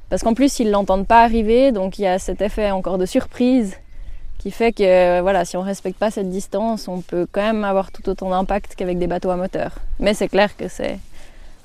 Parce 0.10 0.24
qu'en 0.24 0.34
plus, 0.34 0.60
ils 0.60 0.68
ne 0.68 0.72
l'entendent 0.72 1.08
pas 1.08 1.24
arriver, 1.24 1.72
donc 1.72 2.00
il 2.00 2.04
y 2.04 2.08
a 2.08 2.20
cet 2.20 2.42
effet 2.42 2.72
encore 2.72 2.98
de 2.98 3.06
surprise 3.06 3.76
qui 4.38 4.52
fait 4.52 4.72
que 4.72 5.22
voilà, 5.22 5.46
si 5.46 5.58
on 5.58 5.62
ne 5.62 5.66
respecte 5.66 5.98
pas 5.98 6.12
cette 6.12 6.30
distance, 6.30 6.88
on 6.88 7.02
peut 7.02 7.28
quand 7.32 7.42
même 7.42 7.64
avoir 7.64 7.92
tout 7.92 8.08
autant 8.10 8.30
d'impact 8.30 8.76
qu'avec 8.76 9.00
des 9.00 9.08
bateaux 9.08 9.30
à 9.30 9.36
moteur. 9.36 9.72
Mais 10.00 10.14
c'est 10.14 10.28
clair 10.28 10.56
que 10.56 10.68
c'est 10.68 11.00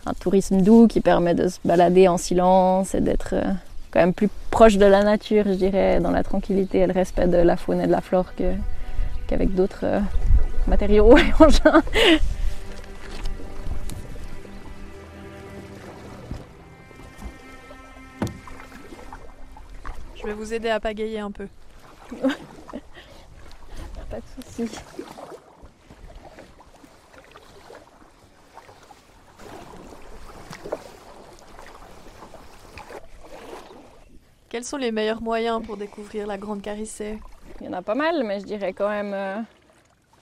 un 0.06 0.14
tourisme 0.14 0.60
doux 0.62 0.86
qui 0.88 1.00
permet 1.00 1.34
de 1.34 1.48
se 1.48 1.58
balader 1.64 2.08
en 2.08 2.18
silence 2.18 2.94
et 2.94 3.00
d'être 3.00 3.34
euh, 3.34 3.52
quand 3.90 4.00
même 4.00 4.14
plus 4.14 4.28
proche 4.50 4.78
de 4.78 4.86
la 4.86 5.02
nature, 5.04 5.44
je 5.46 5.52
dirais, 5.52 6.00
dans 6.00 6.10
la 6.10 6.24
tranquillité 6.24 6.78
et 6.78 6.86
le 6.86 6.92
respect 6.92 7.26
de 7.26 7.36
la 7.36 7.56
faune 7.56 7.80
et 7.80 7.86
de 7.86 7.92
la 7.92 8.00
flore 8.00 8.34
qu'avec 9.32 9.54
d'autres 9.54 9.84
euh, 9.84 10.00
matériaux 10.66 11.16
et 11.16 11.32
engins. 11.42 11.82
Je 20.16 20.26
vais 20.26 20.34
vous 20.34 20.52
aider 20.52 20.68
à 20.68 20.78
pagayer 20.80 21.20
un 21.20 21.30
peu. 21.30 21.48
Pas 24.10 24.18
de 24.18 24.22
soucis. 24.44 24.78
Quels 34.50 34.64
sont 34.64 34.76
les 34.76 34.92
meilleurs 34.92 35.22
moyens 35.22 35.62
pour 35.64 35.78
découvrir 35.78 36.26
la 36.26 36.36
Grande 36.36 36.60
Carissée? 36.60 37.18
Il 37.62 37.66
y 37.66 37.68
en 37.68 37.74
a 37.74 37.82
pas 37.82 37.94
mal, 37.94 38.24
mais 38.24 38.40
je 38.40 38.44
dirais 38.44 38.72
quand 38.72 38.88
même 38.88 39.14
euh, 39.14 39.40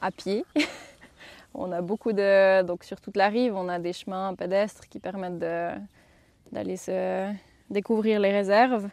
à 0.02 0.11
pied. 0.11 0.44
on 1.54 1.73
a 1.73 1.80
beaucoup 1.80 2.12
de. 2.12 2.61
Donc 2.64 2.85
sur 2.85 3.00
toute 3.00 3.16
la 3.16 3.30
rive, 3.30 3.56
on 3.56 3.66
a 3.70 3.78
des 3.78 3.94
chemins 3.94 4.35
pédestres 4.35 4.87
qui 4.90 4.99
permettent 4.99 5.38
d'aller 5.38 6.76
se 6.76 7.32
découvrir 7.70 8.20
les 8.20 8.30
réserves. 8.30 8.90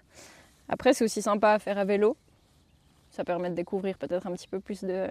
Après, 0.70 0.94
c'est 0.94 1.04
aussi 1.04 1.22
sympa 1.22 1.52
à 1.52 1.60
faire 1.60 1.78
à 1.78 1.84
vélo. 1.84 2.16
Ça 3.12 3.26
permet 3.26 3.50
de 3.50 3.56
découvrir 3.56 3.98
peut-être 3.98 4.26
un 4.28 4.32
petit 4.32 4.48
peu 4.48 4.62
plus 4.62 4.82
de. 4.82 5.10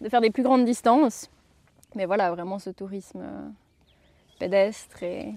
de 0.00 0.08
faire 0.08 0.20
des 0.20 0.30
plus 0.30 0.42
grandes 0.42 0.64
distances. 0.64 1.30
Mais 1.94 2.06
voilà, 2.06 2.32
vraiment 2.32 2.58
ce 2.58 2.70
tourisme 2.70 3.20
euh, 3.22 3.48
pédestre 4.40 5.00
et, 5.04 5.32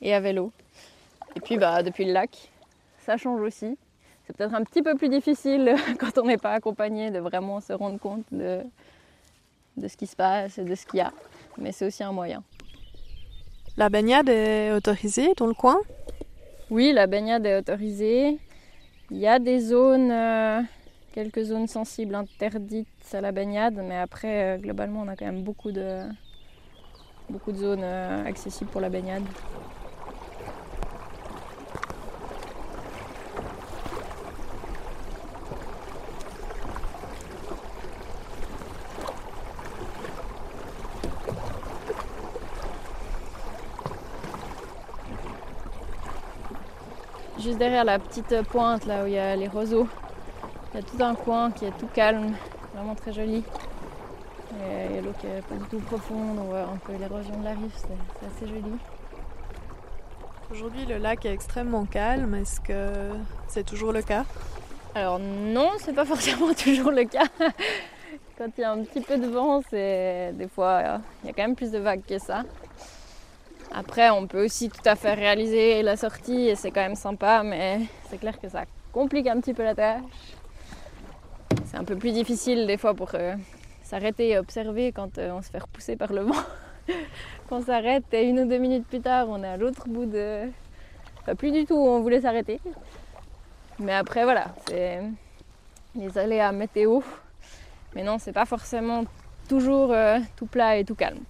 et 0.00 0.12
à 0.12 0.18
vélo. 0.18 0.50
Et 1.36 1.40
puis 1.40 1.58
bah, 1.58 1.84
depuis 1.84 2.06
le 2.06 2.12
lac, 2.12 2.50
ça 2.98 3.16
change 3.16 3.40
aussi. 3.40 3.78
C'est 4.26 4.36
peut-être 4.36 4.54
un 4.54 4.62
petit 4.62 4.82
peu 4.82 4.94
plus 4.94 5.08
difficile 5.08 5.74
quand 5.98 6.18
on 6.18 6.26
n'est 6.26 6.38
pas 6.38 6.52
accompagné 6.52 7.10
de 7.10 7.18
vraiment 7.18 7.60
se 7.60 7.72
rendre 7.72 7.98
compte 7.98 8.24
de, 8.30 8.60
de 9.76 9.88
ce 9.88 9.96
qui 9.96 10.06
se 10.06 10.16
passe 10.16 10.58
et 10.58 10.64
de 10.64 10.74
ce 10.74 10.86
qu'il 10.86 10.98
y 10.98 11.02
a. 11.02 11.12
Mais 11.58 11.72
c'est 11.72 11.86
aussi 11.86 12.02
un 12.02 12.12
moyen. 12.12 12.42
La 13.76 13.88
baignade 13.88 14.28
est 14.28 14.70
autorisée 14.72 15.32
dans 15.36 15.46
le 15.46 15.54
coin? 15.54 15.78
Oui, 16.70 16.92
la 16.92 17.06
baignade 17.06 17.46
est 17.46 17.58
autorisée. 17.58 18.38
Il 19.10 19.18
y 19.18 19.26
a 19.26 19.38
des 19.38 19.60
zones, 19.60 20.10
euh, 20.10 20.60
quelques 21.12 21.42
zones 21.42 21.66
sensibles 21.66 22.14
interdites 22.14 22.88
à 23.12 23.20
la 23.20 23.32
baignade, 23.32 23.80
mais 23.82 23.96
après, 23.98 24.56
euh, 24.56 24.58
globalement, 24.58 25.02
on 25.02 25.08
a 25.08 25.16
quand 25.16 25.26
même 25.26 25.42
beaucoup 25.42 25.72
de, 25.72 26.00
beaucoup 27.28 27.52
de 27.52 27.58
zones 27.58 27.82
euh, 27.82 28.24
accessibles 28.26 28.70
pour 28.70 28.80
la 28.80 28.88
baignade. 28.88 29.24
Juste 47.42 47.58
derrière 47.58 47.84
la 47.84 47.98
petite 47.98 48.42
pointe 48.42 48.86
là 48.86 49.02
où 49.02 49.08
il 49.08 49.14
y 49.14 49.18
a 49.18 49.34
les 49.34 49.48
roseaux, 49.48 49.88
il 50.72 50.76
y 50.76 50.80
a 50.80 50.86
tout 50.86 51.02
un 51.02 51.16
coin 51.16 51.50
qui 51.50 51.64
est 51.64 51.76
tout 51.76 51.88
calme, 51.92 52.34
vraiment 52.72 52.94
très 52.94 53.12
joli. 53.12 53.42
Il 54.52 54.94
y 54.94 54.98
a 54.98 55.00
l'eau 55.00 55.12
qui 55.18 55.26
est 55.26 55.42
pas 55.48 55.56
du 55.56 55.64
tout 55.64 55.80
profonde, 55.80 56.38
on 56.38 56.44
voit 56.44 56.60
un 56.60 56.76
peu 56.86 56.92
l'érosion 56.94 57.36
de 57.40 57.44
la 57.44 57.50
rive, 57.50 57.72
c'est 57.74 58.26
assez 58.26 58.46
joli. 58.46 58.72
Aujourd'hui 60.52 60.86
le 60.86 60.98
lac 60.98 61.26
est 61.26 61.32
extrêmement 61.32 61.84
calme, 61.84 62.36
est-ce 62.36 62.60
que 62.60 63.10
c'est 63.48 63.66
toujours 63.66 63.92
le 63.92 64.02
cas? 64.02 64.24
Alors 64.94 65.18
non, 65.18 65.70
c'est 65.78 65.94
pas 65.94 66.04
forcément 66.04 66.54
toujours 66.54 66.92
le 66.92 67.04
cas. 67.06 67.26
Quand 68.38 68.50
il 68.56 68.60
y 68.60 68.64
a 68.64 68.70
un 68.70 68.84
petit 68.84 69.00
peu 69.00 69.18
de 69.18 69.26
vent, 69.26 69.62
c'est 69.68 70.32
des 70.34 70.46
fois 70.46 71.00
il 71.24 71.26
y 71.26 71.30
a 71.30 71.32
quand 71.32 71.42
même 71.42 71.56
plus 71.56 71.72
de 71.72 71.78
vagues 71.78 72.02
que 72.08 72.20
ça. 72.20 72.44
Après, 73.70 74.10
on 74.10 74.26
peut 74.26 74.44
aussi 74.44 74.68
tout 74.68 74.82
à 74.84 74.96
fait 74.96 75.14
réaliser 75.14 75.82
la 75.82 75.96
sortie 75.96 76.48
et 76.48 76.56
c'est 76.56 76.70
quand 76.70 76.80
même 76.80 76.96
sympa, 76.96 77.42
mais 77.42 77.80
c'est 78.10 78.18
clair 78.18 78.38
que 78.40 78.48
ça 78.48 78.64
complique 78.92 79.26
un 79.26 79.40
petit 79.40 79.54
peu 79.54 79.62
la 79.62 79.74
tâche. 79.74 80.02
C'est 81.66 81.76
un 81.76 81.84
peu 81.84 81.96
plus 81.96 82.12
difficile 82.12 82.66
des 82.66 82.76
fois 82.76 82.94
pour 82.94 83.10
euh, 83.14 83.34
s'arrêter 83.82 84.30
et 84.30 84.38
observer 84.38 84.92
quand 84.92 85.18
euh, 85.18 85.32
on 85.32 85.42
se 85.42 85.50
fait 85.50 85.58
repousser 85.58 85.96
par 85.96 86.12
le 86.12 86.20
vent. 86.28 86.42
quand 87.48 87.58
on 87.58 87.62
s'arrête 87.62 88.04
et 88.12 88.24
une 88.24 88.40
ou 88.40 88.48
deux 88.48 88.58
minutes 88.58 88.86
plus 88.86 89.00
tard, 89.00 89.26
on 89.28 89.42
est 89.42 89.48
à 89.48 89.56
l'autre 89.56 89.88
bout 89.88 90.06
de. 90.06 90.50
Pas 91.24 91.34
plus 91.34 91.52
du 91.52 91.64
tout 91.64 91.74
où 91.74 91.86
on 91.88 92.00
voulait 92.00 92.20
s'arrêter. 92.20 92.60
Mais 93.78 93.94
après, 93.94 94.24
voilà, 94.24 94.54
c'est 94.66 95.00
les 95.94 96.18
aléas 96.18 96.52
météo. 96.52 97.00
Mais 97.94 98.02
non, 98.02 98.18
c'est 98.18 98.32
pas 98.32 98.46
forcément 98.46 99.04
toujours 99.48 99.92
euh, 99.92 100.18
tout 100.36 100.46
plat 100.46 100.76
et 100.76 100.84
tout 100.84 100.94
calme. 100.94 101.20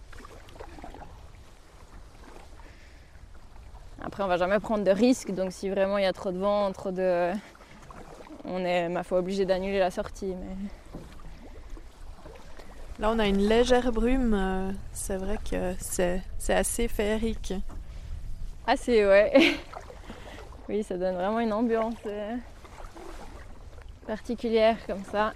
Après, 4.05 4.25
on 4.25 4.27
va 4.27 4.37
jamais 4.37 4.59
prendre 4.59 4.83
de 4.83 4.91
risques, 4.91 5.31
donc 5.31 5.53
si 5.53 5.71
vraiment 5.71 5.97
il 5.97 6.03
y 6.03 6.07
a 6.07 6.13
trop 6.13 6.33
de 6.33 6.39
vent, 6.39 6.73
trop 6.73 6.91
de. 6.91 7.33
On 8.45 8.65
est, 8.65 8.89
ma 8.89 9.05
foi, 9.05 9.19
obligé 9.19 9.45
d'annuler 9.45 9.79
la 9.79 9.93
sortie. 9.93 10.35
Mais... 10.35 10.57
Là, 12.99 13.11
on 13.13 13.19
a 13.21 13.27
une 13.27 13.49
légère 13.49 13.93
brume. 13.93 14.35
Euh, 14.35 14.73
c'est 14.93 15.17
vrai 15.17 15.39
que 15.49 15.75
c'est, 15.79 16.21
assez 16.49 16.89
féerique. 16.89 17.55
Assez, 18.67 19.07
ouais. 19.07 19.57
oui, 20.69 20.83
ça 20.83 20.97
donne 20.97 21.15
vraiment 21.15 21.39
une 21.39 21.53
ambiance 21.53 21.95
euh, 22.07 22.37
particulière 24.07 24.77
comme 24.87 25.05
ça. 25.05 25.33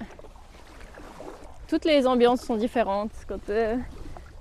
Toutes 1.69 1.85
les 1.85 2.07
ambiances 2.09 2.41
sont 2.41 2.57
différentes. 2.57 3.13
Quand 3.29 3.49
euh, 3.49 3.77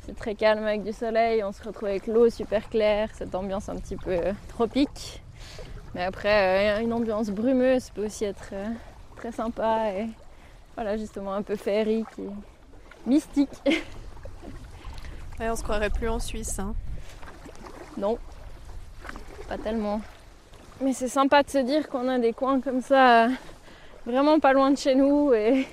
c'est 0.05 0.15
très 0.15 0.35
calme 0.35 0.63
avec 0.63 0.83
du 0.83 0.93
soleil, 0.93 1.43
on 1.43 1.51
se 1.51 1.63
retrouve 1.63 1.89
avec 1.89 2.05
l'eau 2.05 2.29
super 2.29 2.69
claire, 2.69 3.09
cette 3.13 3.33
ambiance 3.33 3.69
un 3.69 3.75
petit 3.77 3.95
peu 3.95 4.19
tropique. 4.49 5.23
Mais 5.95 6.03
après, 6.03 6.77
euh, 6.77 6.81
une 6.81 6.93
ambiance 6.93 7.29
brumeuse 7.29 7.89
peut 7.89 8.05
aussi 8.05 8.25
être 8.25 8.49
euh, 8.53 8.67
très 9.15 9.31
sympa 9.31 9.89
et 9.91 10.07
voilà, 10.75 10.97
justement 10.97 11.33
un 11.33 11.41
peu 11.41 11.55
féerique 11.55 12.19
et 12.19 12.29
mystique. 13.09 13.49
Ouais, 15.37 15.49
on 15.49 15.55
se 15.57 15.63
croirait 15.63 15.89
plus 15.89 16.07
en 16.07 16.17
Suisse. 16.17 16.59
Hein. 16.59 16.73
Non, 17.97 18.17
pas 19.49 19.57
tellement. 19.57 19.99
Mais 20.79 20.93
c'est 20.93 21.09
sympa 21.09 21.43
de 21.43 21.49
se 21.49 21.57
dire 21.57 21.89
qu'on 21.89 22.07
a 22.07 22.19
des 22.19 22.31
coins 22.31 22.61
comme 22.61 22.81
ça, 22.81 23.27
vraiment 24.05 24.39
pas 24.39 24.53
loin 24.53 24.71
de 24.71 24.77
chez 24.77 24.95
nous 24.95 25.33
et 25.33 25.67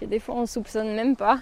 que 0.00 0.04
des 0.04 0.18
fois 0.18 0.34
on 0.34 0.46
soupçonne 0.46 0.96
même 0.96 1.14
pas. 1.14 1.38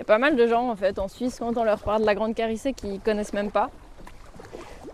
y 0.00 0.04
a 0.04 0.06
pas 0.06 0.16
mal 0.16 0.34
de 0.34 0.46
gens 0.46 0.70
en 0.70 0.76
fait 0.76 0.98
en 0.98 1.08
Suisse 1.08 1.36
quand 1.38 1.58
on 1.58 1.62
leur 1.62 1.80
parle 1.80 2.00
de 2.00 2.06
la 2.06 2.14
Grande 2.14 2.34
Carissée 2.34 2.72
qui 2.72 3.00
connaissent 3.00 3.34
même 3.34 3.50
pas. 3.50 3.68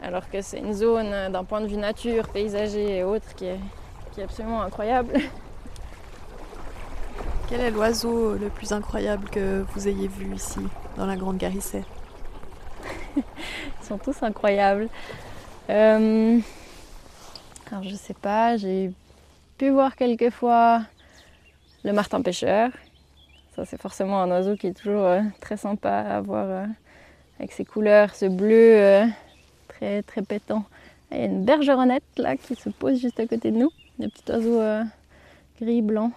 Alors 0.03 0.29
que 0.29 0.43
c'est 0.43 0.59
une 0.59 0.73
zone 0.73 1.13
euh, 1.13 1.29
d'un 1.29 1.45
point 1.45 1.61
de 1.61 1.69
vue 1.69 1.77
nature, 1.77 2.27
paysager 2.27 2.97
et 2.97 3.05
autres 3.05 3.33
qui 3.37 3.45
est, 3.45 3.61
qui 4.11 4.21
est 4.21 4.25
absolument 4.25 4.63
incroyable. 4.63 5.15
Quel 7.49 7.61
est 7.61 7.71
l'oiseau 7.71 8.35
le 8.35 8.49
plus 8.49 8.73
incroyable 8.73 9.31
que 9.31 9.65
vous 9.75 9.87
ayez 9.87 10.09
vu 10.09 10.35
ici, 10.35 10.59
dans 10.97 11.07
la 11.07 11.15
Grande 11.15 11.39
Carissée? 11.39 11.85
Ils 13.17 13.87
sont 13.87 13.99
tous 13.99 14.25
incroyables. 14.25 14.89
Euh... 15.71 16.41
Alors 17.71 17.85
je 17.85 17.95
sais 17.95 18.15
pas, 18.15 18.57
j'ai 18.57 18.91
pu 19.57 19.71
voir 19.71 19.95
quelques 19.95 20.31
fois 20.31 20.83
le 21.85 21.93
martin 21.93 22.21
pêcheur, 22.23 22.71
c'est 23.65 23.81
forcément 23.81 24.21
un 24.21 24.31
oiseau 24.31 24.57
qui 24.57 24.67
est 24.67 24.75
toujours 24.75 25.05
euh, 25.05 25.21
très 25.41 25.57
sympa 25.57 25.91
à 25.91 26.21
voir 26.21 26.47
euh, 26.47 26.67
avec 27.39 27.53
ses 27.53 27.65
couleurs, 27.65 28.15
ce 28.15 28.27
bleu 28.27 28.77
euh, 28.77 29.07
très, 29.69 30.03
très 30.03 30.23
pétant. 30.23 30.65
Il 31.11 31.19
y 31.19 31.21
a 31.23 31.25
une 31.25 31.45
bergeronnette 31.45 32.05
là 32.19 32.37
qui 32.37 32.55
se 32.55 32.69
pose 32.69 33.01
juste 33.01 33.19
à 33.21 33.27
côté 33.27 33.51
de 33.51 33.57
nous. 33.57 33.71
Un 34.03 34.09
petit 34.09 34.31
oiseau 34.31 34.61
gris-blanc 35.61 36.13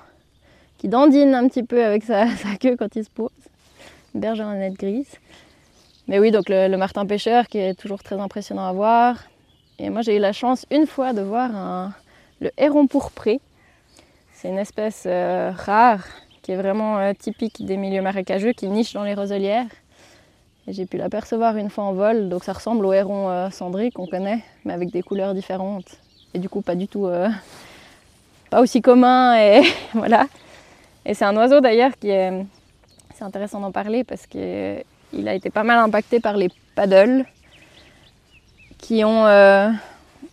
qui 0.78 0.90
dandine 0.90 1.34
un 1.34 1.48
petit 1.48 1.64
peu 1.64 1.84
avec 1.84 2.04
sa, 2.06 2.28
queue 2.60 2.76
quand 2.76 2.96
il 2.96 3.06
se 3.06 3.10
pose. 3.10 3.30
Une 4.14 4.22
bergeronnette 4.22 4.74
grise. 4.74 5.16
Mais 6.08 6.20
oui, 6.20 6.32
donc 6.32 6.50
le, 6.50 6.76
martin 6.76 7.06
pêcheur 7.06 7.48
qui 7.48 7.60
est 7.60 7.76
toujours 7.76 8.02
très 8.02 8.20
impressionnant 8.20 8.66
à 8.66 8.74
voir. 8.74 9.24
Et 9.78 9.90
moi, 9.90 10.02
j'ai 10.02 10.18
eu 10.18 10.20
la 10.20 10.34
chance 10.34 10.66
une 10.72 10.88
fois 10.88 11.14
de 11.14 11.22
voir 11.22 11.94
le 12.42 12.50
héron 12.58 12.88
pourpré. 12.88 13.40
C'est 14.34 14.50
une 14.50 14.58
espèce 14.58 15.06
rare 15.06 16.04
qui 16.50 16.54
est 16.54 16.58
vraiment 16.58 16.98
euh, 16.98 17.14
typique 17.14 17.64
des 17.64 17.78
milieux 17.78 18.02
marécageux, 18.02 18.54
qui 18.54 18.68
niche 18.70 18.94
dans 18.94 19.04
les 19.04 19.14
roselières. 19.14 19.68
J'ai 20.68 20.88
pu 20.88 20.98
l'apercevoir 20.98 21.56
une 21.58 21.70
fois 21.70 21.84
en 21.84 21.94
vol, 21.94 22.28
donc 22.28 22.44
ça 22.44 22.54
ressemble 22.54 22.88
au 22.88 22.92
héron 22.92 23.30
euh, 23.30 23.52
cendré 23.52 23.92
qu'on 23.92 24.08
connaît, 24.08 24.44
mais 24.66 24.74
avec 24.74 24.90
des 24.90 25.04
couleurs 25.04 25.36
différentes. 25.36 26.00
Et 26.34 26.40
du 26.40 26.50
coup, 26.50 26.62
pas 26.62 26.74
du 26.74 26.88
tout 26.88 27.06
euh, 27.06 27.30
pas 28.50 28.62
aussi 28.62 28.82
commun 28.82 29.38
et 29.38 29.62
voilà. 29.94 30.26
Et 31.06 31.14
c'est 31.14 31.24
un 31.24 31.38
oiseau 31.38 31.62
d'ailleurs 31.62 31.92
qui 32.00 32.10
est, 32.10 32.44
c'est 33.14 33.24
intéressant 33.24 33.60
d'en 33.60 33.72
parler 33.72 34.04
parce 34.04 34.26
qu'il 34.26 35.28
a 35.28 35.36
été 35.36 35.52
pas 35.52 35.64
mal 35.64 35.78
impacté 35.78 36.20
par 36.20 36.36
les 36.36 36.50
paddles 36.74 37.26
qui 38.80 39.04
ont, 39.04 39.26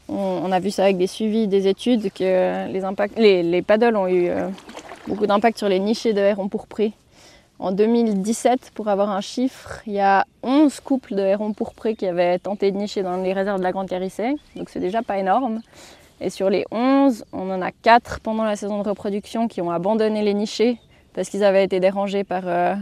on, 0.09 0.53
a 0.53 0.61
vu 0.61 0.71
ça 0.71 0.85
avec 0.85 0.97
des 0.97 1.09
suivis, 1.09 1.47
des 1.47 1.69
études 1.69 2.11
que 2.11 2.73
les, 2.73 2.85
impacts, 2.85 3.19
les, 3.19 3.43
les 3.43 3.61
paddles 3.61 3.97
ont 3.97 4.09
eu 4.09 4.31
beaucoup 5.07 5.27
d'impact 5.27 5.59
sur 5.59 5.69
les 5.69 5.79
nichés 5.79 6.13
de 6.13 6.21
hérons 6.21 6.49
pourprés. 6.49 6.93
En 7.59 7.73
2017, 7.73 8.73
pour 8.75 8.89
avoir 8.89 9.11
un 9.11 9.21
chiffre, 9.21 9.81
il 9.87 9.95
y 9.95 10.01
a 10.01 10.27
11 10.43 10.81
couples 10.81 11.15
de 11.15 11.23
hérons 11.23 11.53
pourprés 11.55 11.95
qui 11.95 12.07
avaient 12.07 12.39
tenté 12.39 12.71
de 12.71 12.77
nicher 12.77 13.03
dans 13.03 13.17
les 13.17 13.33
réserves 13.33 13.59
de 13.59 13.65
la 13.65 13.73
Grande 13.73 13.89
Carissée, 13.89 14.35
donc 14.57 14.69
c'est 14.69 14.81
déjà 14.81 15.03
pas 15.03 15.19
énorme. 15.19 15.63
Et 16.21 16.31
sur 16.31 16.51
les 16.51 16.65
11, 16.71 17.25
on 17.33 17.51
en 17.51 17.63
a 17.63 17.71
4 17.73 18.21
pendant 18.21 18.45
la 18.45 18.57
saison 18.57 18.83
de 18.83 18.89
reproduction 18.89 19.49
qui 19.49 19.61
ont 19.61 19.71
abandonné 19.71 20.23
les 20.23 20.35
nichés 20.35 20.79
parce 21.15 21.31
qu'ils 21.31 21.45
avaient 21.45 21.65
été 21.65 21.81
dérangés 21.81 22.25
par 22.25 22.43
euh, 22.47 22.75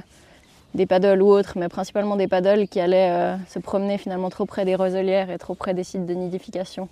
des 0.75 0.87
paddles 0.87 1.23
ou 1.23 1.29
autres, 1.29 1.55
mais 1.57 1.69
principalement 1.69 2.17
des 2.17 2.27
paddles 2.27 2.67
qui 2.67 2.81
allaient 2.81 3.11
euh, 3.11 3.37
se 3.49 3.61
promener 3.61 3.99
finalement 3.99 4.31
trop 4.31 4.45
près 4.45 4.65
des 4.65 4.75
roselières 4.75 5.31
et 5.31 5.39
trop 5.39 5.55
près 5.55 5.75
des 5.75 5.85
sites 5.85 6.07
de 6.07 6.15
nidification. 6.15 6.89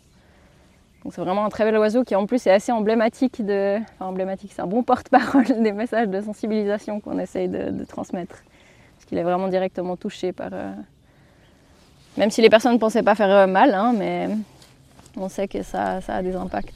C'est 1.10 1.20
vraiment 1.20 1.44
un 1.44 1.48
très 1.48 1.64
bel 1.64 1.76
oiseau 1.78 2.04
qui 2.04 2.14
en 2.14 2.26
plus 2.26 2.46
est 2.46 2.50
assez 2.50 2.70
emblématique 2.70 3.44
de... 3.44 3.78
Enfin 3.94 4.06
emblématique, 4.06 4.52
c'est 4.54 4.62
un 4.62 4.66
bon 4.66 4.82
porte-parole 4.82 5.44
des 5.62 5.72
messages 5.72 6.08
de 6.08 6.20
sensibilisation 6.20 7.00
qu'on 7.00 7.18
essaye 7.18 7.48
de, 7.48 7.84
transmettre. 7.84 8.36
Parce 8.96 9.06
qu'il 9.06 9.18
est 9.18 9.24
vraiment 9.24 9.48
directement 9.48 9.96
touché 9.96 10.32
par... 10.32 10.50
Euh, 10.52 10.72
même 12.16 12.30
si 12.30 12.40
les 12.42 12.50
personnes 12.50 12.74
ne 12.74 12.78
pensaient 12.78 13.02
pas 13.02 13.14
faire 13.14 13.48
mal, 13.48 13.74
hein, 13.74 13.94
mais 13.96 14.28
on 15.16 15.28
sait 15.28 15.48
que 15.48 15.62
ça, 15.62 15.98
a 16.06 16.22
des 16.22 16.36
impacts. 16.36 16.74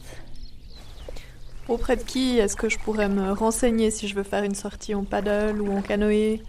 Auprès 1.69 1.97
de 1.97 2.03
qui 2.03 2.39
est-ce 2.39 2.57
que 2.57 2.69
je 2.69 2.79
pourrais 2.79 3.09
me 3.09 3.33
renseigner 3.33 3.91
si 3.91 4.09
je 4.09 4.15
veux 4.15 4.23
faire 4.23 4.45
une 4.45 4.55
sortie 4.55 4.95
en 4.95 5.05
paddle 5.05 5.61
ou 5.61 5.77
en 5.77 5.83
canoë? 5.83 6.41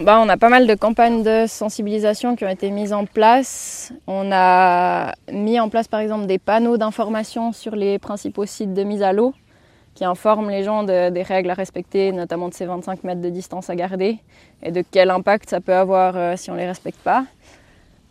Bah, 0.00 0.18
on 0.18 0.28
a 0.30 0.36
pas 0.38 0.48
mal 0.48 0.66
de 0.66 0.74
campagnes 0.74 1.22
de 1.22 1.44
sensibilisation 1.46 2.34
qui 2.34 2.44
ont 2.46 2.48
été 2.48 2.70
mises 2.70 2.94
en 2.94 3.04
place. 3.04 3.92
On 4.06 4.32
a 4.32 5.14
mis 5.30 5.60
en 5.60 5.68
place 5.68 5.88
par 5.88 6.00
exemple 6.00 6.26
des 6.26 6.38
panneaux 6.38 6.78
d'information 6.78 7.52
sur 7.52 7.76
les 7.76 7.98
principaux 7.98 8.46
sites 8.46 8.72
de 8.72 8.82
mise 8.82 9.02
à 9.02 9.12
l'eau 9.12 9.34
qui 9.94 10.06
informent 10.06 10.48
les 10.48 10.62
gens 10.62 10.84
des 10.84 11.22
règles 11.22 11.50
à 11.50 11.54
respecter, 11.54 12.12
notamment 12.12 12.48
de 12.48 12.54
ces 12.54 12.64
25 12.64 13.04
mètres 13.04 13.20
de 13.20 13.28
distance 13.28 13.68
à 13.68 13.74
garder 13.74 14.18
et 14.62 14.70
de 14.70 14.82
quel 14.90 15.10
impact 15.10 15.50
ça 15.50 15.60
peut 15.60 15.74
avoir 15.74 16.16
euh, 16.16 16.36
si 16.36 16.50
on 16.50 16.54
ne 16.54 16.60
les 16.60 16.66
respecte 16.66 17.00
pas. 17.00 17.26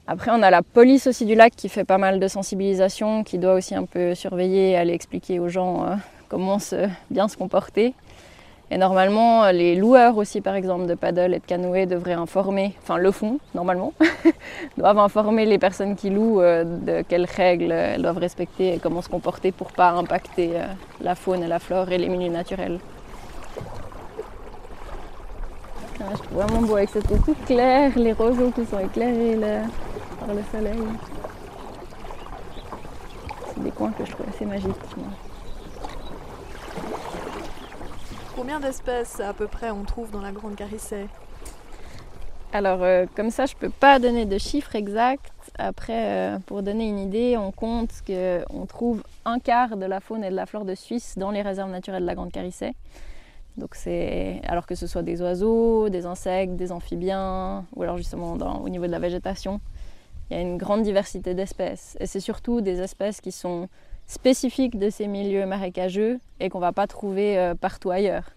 Après, 0.06 0.30
on 0.32 0.44
a 0.44 0.52
la 0.52 0.62
police 0.62 1.08
aussi 1.08 1.26
du 1.26 1.34
lac 1.34 1.56
qui 1.56 1.70
fait 1.70 1.86
pas 1.86 1.98
mal 1.98 2.20
de 2.20 2.28
sensibilisation, 2.28 3.24
qui 3.24 3.40
doit 3.40 3.54
aussi 3.54 3.74
un 3.74 3.86
peu 3.86 4.14
surveiller 4.14 4.72
et 4.72 4.78
aller 4.78 4.94
expliquer 4.94 5.40
aux 5.40 5.50
gens 5.50 5.86
euh, 5.86 5.96
comment 6.28 6.58
bien 7.10 7.28
se 7.28 7.38
comporter. 7.38 7.96
Et 8.72 8.78
normalement, 8.78 9.50
les 9.50 9.76
loueurs 9.76 10.16
aussi, 10.18 10.42
par 10.42 10.54
exemple, 10.54 10.86
de 10.86 10.94
paddle 10.94 11.34
et 11.34 11.40
de 11.40 11.46
canoë 11.46 11.88
devraient 11.88 12.14
informer, 12.14 12.76
enfin 12.84 12.98
le 12.98 13.12
font 13.12 13.40
normalement, 13.56 13.94
doivent 14.78 15.00
informer 15.00 15.46
les 15.46 15.58
personnes 15.58 15.96
qui 15.96 16.12
louent 16.12 16.42
euh, 16.42 16.64
de 16.64 17.02
quelles 17.02 17.26
règles 17.26 17.72
elles 17.72 18.02
doivent 18.02 18.20
respecter 18.20 18.76
et 18.76 18.78
comment 18.78 19.02
se 19.02 19.10
comporter 19.10 19.52
pour 19.52 19.72
pas 19.72 19.90
impacter 19.90 20.52
euh, 20.54 20.66
la 21.02 21.16
faune 21.16 21.42
et 21.42 21.48
la 21.48 21.58
flore 21.58 21.92
et 21.92 21.98
les 21.98 22.10
milieux 22.10 22.32
naturels. 22.32 22.80
Ah, 26.02 26.12
je 26.12 26.22
trouve 26.22 26.38
vraiment 26.38 26.62
beau 26.62 26.76
avec 26.76 26.90
cette 26.90 27.12
eau 27.12 27.18
claire, 27.48 27.92
les 27.98 28.14
roseaux 28.14 28.52
qui 28.52 28.66
sont 28.66 28.80
éclairés 28.80 29.38
par 30.20 30.34
le 30.34 30.42
soleil. 30.52 30.80
C'est 33.48 33.64
des 33.64 33.72
coins 33.72 33.92
que 33.92 34.06
je 34.06 34.12
trouve 34.12 34.28
assez 34.30 34.46
magiques. 34.46 34.76
Combien 38.40 38.62
d'espèces 38.62 39.20
à 39.20 39.34
peu 39.34 39.48
près 39.48 39.70
on 39.70 39.84
trouve 39.84 40.12
dans 40.12 40.22
la 40.22 40.32
Grande 40.32 40.56
Carissée 40.56 41.08
Alors 42.54 42.84
euh, 42.84 43.06
comme 43.14 43.32
ça 43.32 43.46
je 43.46 43.54
peux 43.54 43.70
pas 43.70 44.00
donner 44.00 44.26
de 44.26 44.38
chiffres 44.38 44.78
exacts. 44.78 45.52
Après 45.58 46.06
euh, 46.06 46.40
pour 46.46 46.64
donner 46.64 46.88
une 46.88 47.00
idée 47.00 47.36
on 47.36 47.52
compte 47.52 47.92
qu'on 48.08 48.66
trouve 48.66 49.04
un 49.26 49.40
quart 49.40 49.76
de 49.76 49.86
la 49.86 50.00
faune 50.00 50.24
et 50.24 50.30
de 50.30 50.36
la 50.36 50.46
flore 50.46 50.64
de 50.64 50.74
Suisse 50.74 51.16
dans 51.18 51.32
les 51.32 51.42
réserves 51.42 51.70
naturelles 51.70 52.04
de 52.04 52.08
la 52.08 52.16
Grande 52.16 52.32
Carissée. 52.32 52.76
Donc 53.58 53.76
c'est 53.76 54.40
alors 54.48 54.66
que 54.66 54.76
ce 54.76 54.88
soit 54.88 55.04
des 55.04 55.22
oiseaux, 55.22 55.90
des 55.90 56.06
insectes, 56.06 56.56
des 56.56 56.72
amphibiens 56.72 57.66
ou 57.76 57.84
alors 57.84 57.98
justement 57.98 58.36
au 58.64 58.70
niveau 58.70 58.88
de 58.88 58.92
la 58.92 59.00
végétation. 59.00 59.60
Il 60.32 60.38
y 60.38 60.40
a 60.40 60.42
une 60.42 60.58
grande 60.58 60.84
diversité 60.84 61.34
d'espèces. 61.34 61.98
Et 62.00 62.06
c'est 62.06 62.22
surtout 62.22 62.62
des 62.62 62.80
espèces 62.80 63.20
qui 63.20 63.34
sont 63.34 63.68
spécifiques 64.10 64.78
de 64.78 64.90
ces 64.90 65.08
milieux 65.08 65.46
marécageux 65.46 66.20
et 66.40 66.50
qu'on 66.50 66.58
ne 66.58 66.64
va 66.64 66.74
pas 66.74 66.88
trouver 66.88 67.38
euh, 67.38 67.54
partout 67.54 67.92
ailleurs, 67.92 68.32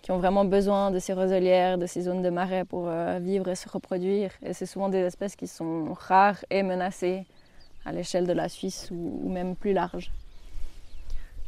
qui 0.00 0.12
ont 0.12 0.18
vraiment 0.18 0.44
besoin 0.44 0.92
de 0.92 1.00
ces 1.00 1.12
roselières, 1.12 1.76
de 1.76 1.86
ces 1.86 2.02
zones 2.02 2.22
de 2.22 2.30
marais 2.30 2.64
pour 2.64 2.84
euh, 2.86 3.18
vivre 3.20 3.48
et 3.48 3.56
se 3.56 3.68
reproduire. 3.68 4.30
Et 4.46 4.52
c'est 4.54 4.64
souvent 4.64 4.88
des 4.88 5.00
espèces 5.00 5.34
qui 5.34 5.48
sont 5.48 5.92
rares 5.98 6.44
et 6.50 6.62
menacées 6.62 7.24
à 7.84 7.90
l'échelle 7.90 8.28
de 8.28 8.32
la 8.32 8.48
Suisse 8.48 8.90
ou, 8.92 9.28
même 9.28 9.56
plus 9.56 9.72
large. 9.72 10.12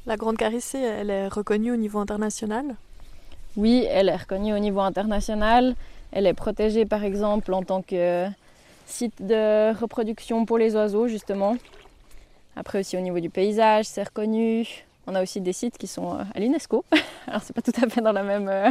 La 0.05 0.17
Grande 0.17 0.37
Carissée, 0.37 0.83
elle 0.83 1.11
est 1.11 1.29
reconnue 1.29 1.73
au 1.73 1.77
niveau 1.77 2.01
international? 2.01 2.75
Oui, 3.57 3.87
elle 3.88 4.09
est 4.09 4.17
reconnue 4.17 4.53
au 4.53 4.59
niveau 4.59 4.81
international. 4.81 5.77
Elle 6.11 6.27
est 6.27 6.35
protégée 6.35 6.87
par 6.87 7.05
exemple 7.05 7.55
en 7.55 7.62
tant 7.62 7.83
que 7.83 8.27
site 8.85 9.25
de 9.25 9.73
reproduction 9.81 10.45
pour 10.45 10.59
les 10.59 10.75
oiseaux 10.75 11.07
justement. 11.07 11.57
Après 12.57 12.81
aussi 12.81 12.97
au 12.97 13.01
niveau 13.01 13.21
du 13.21 13.31
paysage, 13.31 13.87
c'est 13.87 14.03
reconnu. 14.03 14.85
On 15.07 15.14
a 15.14 15.23
aussi 15.23 15.40
des 15.40 15.53
sites 15.53 15.77
qui 15.77 15.87
sont 15.87 16.14
euh, 16.14 16.23
à 16.35 16.40
l'UNESCO. 16.40 16.85
Alors 17.27 17.43
c'est 17.43 17.53
pas 17.53 17.62
tout 17.62 17.73
à 17.83 17.88
fait 17.88 18.01
dans 18.01 18.12
la 18.12 18.23
même, 18.23 18.49
euh, 18.49 18.71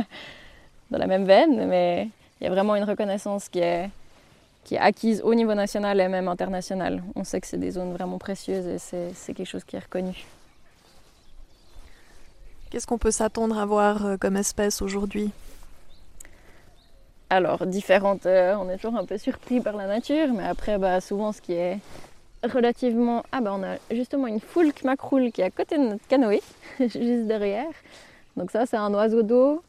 dans 0.89 0.97
la 0.97 1.07
même 1.07 1.25
veine, 1.25 1.67
mais 1.67 2.09
il 2.39 2.45
y 2.45 2.47
a 2.47 2.49
vraiment 2.49 2.75
une 2.75 2.83
reconnaissance 2.83 3.49
qui 3.49 3.59
est, 3.59 3.89
qui 4.63 4.75
est 4.75 4.79
acquise 4.79 5.21
au 5.23 5.33
niveau 5.35 5.53
national 5.53 5.99
et 5.99 6.07
même 6.07 6.27
international. 6.27 7.03
On 7.15 7.23
sait 7.23 7.39
que 7.41 7.47
c'est 7.47 7.57
des 7.57 7.71
zones 7.71 7.93
vraiment 7.93 8.17
précieuses 8.17 8.67
et 8.67 8.77
c'est 9.13 9.33
quelque 9.33 9.45
chose 9.45 9.63
qui 9.63 9.75
est 9.75 9.79
reconnu. 9.79 10.25
Qu'est-ce 12.73 12.87
qu'on 12.87 12.97
peut 12.97 13.11
s'attendre 13.11 13.59
à 13.59 13.67
voir 13.67 14.03
euh, 14.03 14.17
comme 14.17 14.35
espèce 14.35 14.81
aujourd'hui? 14.81 15.29
Alors, 17.29 17.67
différentes, 17.67 18.25
euh, 18.25 18.55
on 18.59 18.67
est 18.67 18.77
toujours 18.77 18.97
un 18.97 19.05
peu 19.05 19.19
surpris 19.19 19.59
par 19.59 19.75
la 19.75 19.85
nature, 19.85 20.33
mais 20.33 20.43
après, 20.43 20.79
bah, 20.79 20.99
souvent, 20.99 21.31
ce 21.31 21.39
qui 21.39 21.53
est 21.53 21.77
relativement. 22.43 23.23
Ah, 23.31 23.41
bah, 23.41 23.53
on 23.57 23.63
a 23.63 23.75
justement 23.91 24.27
une 24.27 24.39
foulque 24.39 24.83
macroule 24.83 25.31
qui 25.31 25.41
est 25.41 25.45
à 25.45 25.51
côté 25.51 25.77
de 25.77 25.83
notre 25.83 26.07
canoë, 26.07 26.41
juste 26.79 27.27
derrière. 27.27 27.71
Donc, 28.37 28.51
ça, 28.51 28.65
c'est 28.65 28.77
un 28.77 28.93
oiseau 28.93 29.23
d'eau 29.23 29.61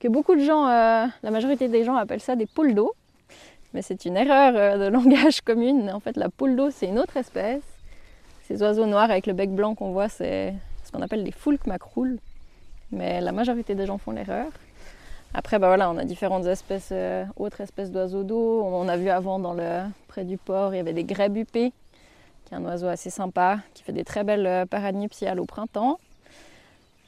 que 0.00 0.08
beaucoup 0.08 0.34
de 0.34 0.44
gens, 0.44 0.68
euh, 0.68 1.06
la 1.22 1.30
majorité 1.30 1.68
des 1.68 1.84
gens 1.84 1.96
appellent 1.96 2.20
ça 2.20 2.36
des 2.36 2.46
poules 2.46 2.74
d'eau. 2.74 2.94
Mais 3.74 3.82
c'est 3.82 4.04
une 4.04 4.16
erreur 4.16 4.54
euh, 4.56 4.86
de 4.86 4.90
langage 4.92 5.40
commune. 5.40 5.90
En 5.90 6.00
fait, 6.00 6.16
la 6.16 6.28
poule 6.28 6.56
d'eau, 6.56 6.70
c'est 6.70 6.86
une 6.86 6.98
autre 6.98 7.16
espèce. 7.16 7.62
Ces 8.44 8.62
oiseaux 8.62 8.86
noirs 8.86 9.10
avec 9.10 9.26
le 9.26 9.34
bec 9.34 9.50
blanc 9.50 9.74
qu'on 9.74 9.92
voit, 9.92 10.08
c'est 10.08 10.54
ce 10.84 10.92
qu'on 10.92 11.02
appelle 11.02 11.24
des 11.24 11.32
foulques 11.32 11.66
macroules. 11.66 12.18
Mais 12.90 13.20
la 13.20 13.32
majorité 13.32 13.74
des 13.74 13.84
gens 13.84 13.98
font 13.98 14.12
l'erreur. 14.12 14.46
Après, 15.34 15.58
bah 15.58 15.76
on 15.90 15.98
a 15.98 16.04
différentes 16.04 16.46
espèces, 16.46 16.88
euh, 16.90 17.24
autres 17.36 17.60
espèces 17.60 17.92
d'oiseaux 17.92 18.24
d'eau. 18.24 18.62
On 18.64 18.88
a 18.88 18.96
vu 18.96 19.10
avant, 19.10 19.38
près 20.08 20.24
du 20.24 20.38
port, 20.38 20.74
il 20.74 20.78
y 20.78 20.80
avait 20.80 20.94
des 20.94 21.04
grèbes 21.04 21.36
huppées, 21.36 21.72
qui 22.44 22.54
est 22.54 22.56
un 22.56 22.64
oiseau 22.64 22.86
assez 22.86 23.10
sympa, 23.10 23.58
qui 23.74 23.82
fait 23.82 23.92
des 23.92 24.04
très 24.04 24.24
belles 24.24 24.46
euh, 24.46 24.66
parades 24.66 24.96
nuptiales 24.96 25.38
au 25.38 25.44
printemps. 25.44 26.00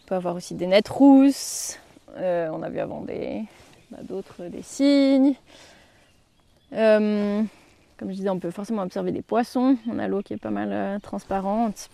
On 0.03 0.07
peut 0.07 0.15
avoir 0.15 0.37
aussi 0.37 0.55
des 0.55 0.67
nettes 0.67 0.89
rousses. 0.89 1.79
Euh, 2.17 2.51
on 2.53 2.63
a 2.63 2.69
vu 2.69 2.79
avant 2.79 3.01
des, 3.01 3.43
bah, 3.91 3.99
d'autres, 4.03 4.45
des 4.49 4.63
cygnes. 4.63 5.35
comme 6.71 7.49
je 8.03 8.15
disais, 8.15 8.29
on 8.29 8.39
peut 8.39 8.51
forcément 8.51 8.83
observer 8.83 9.13
des 9.13 9.23
poissons. 9.23 9.79
On 9.91 9.99
a 9.99 10.09
l'eau 10.09 10.21
qui 10.21 10.35
est 10.35 10.41
pas 10.41 10.51
mal 10.51 11.01
transparente. 11.01 11.89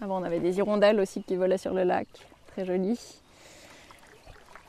Avant, 0.00 0.20
on 0.20 0.24
avait 0.24 0.40
des 0.40 0.58
hirondelles 0.58 0.98
aussi 0.98 1.22
qui 1.22 1.36
volaient 1.36 1.58
sur 1.58 1.72
le 1.72 1.84
lac, 1.84 2.08
très 2.48 2.64
jolies. 2.64 3.21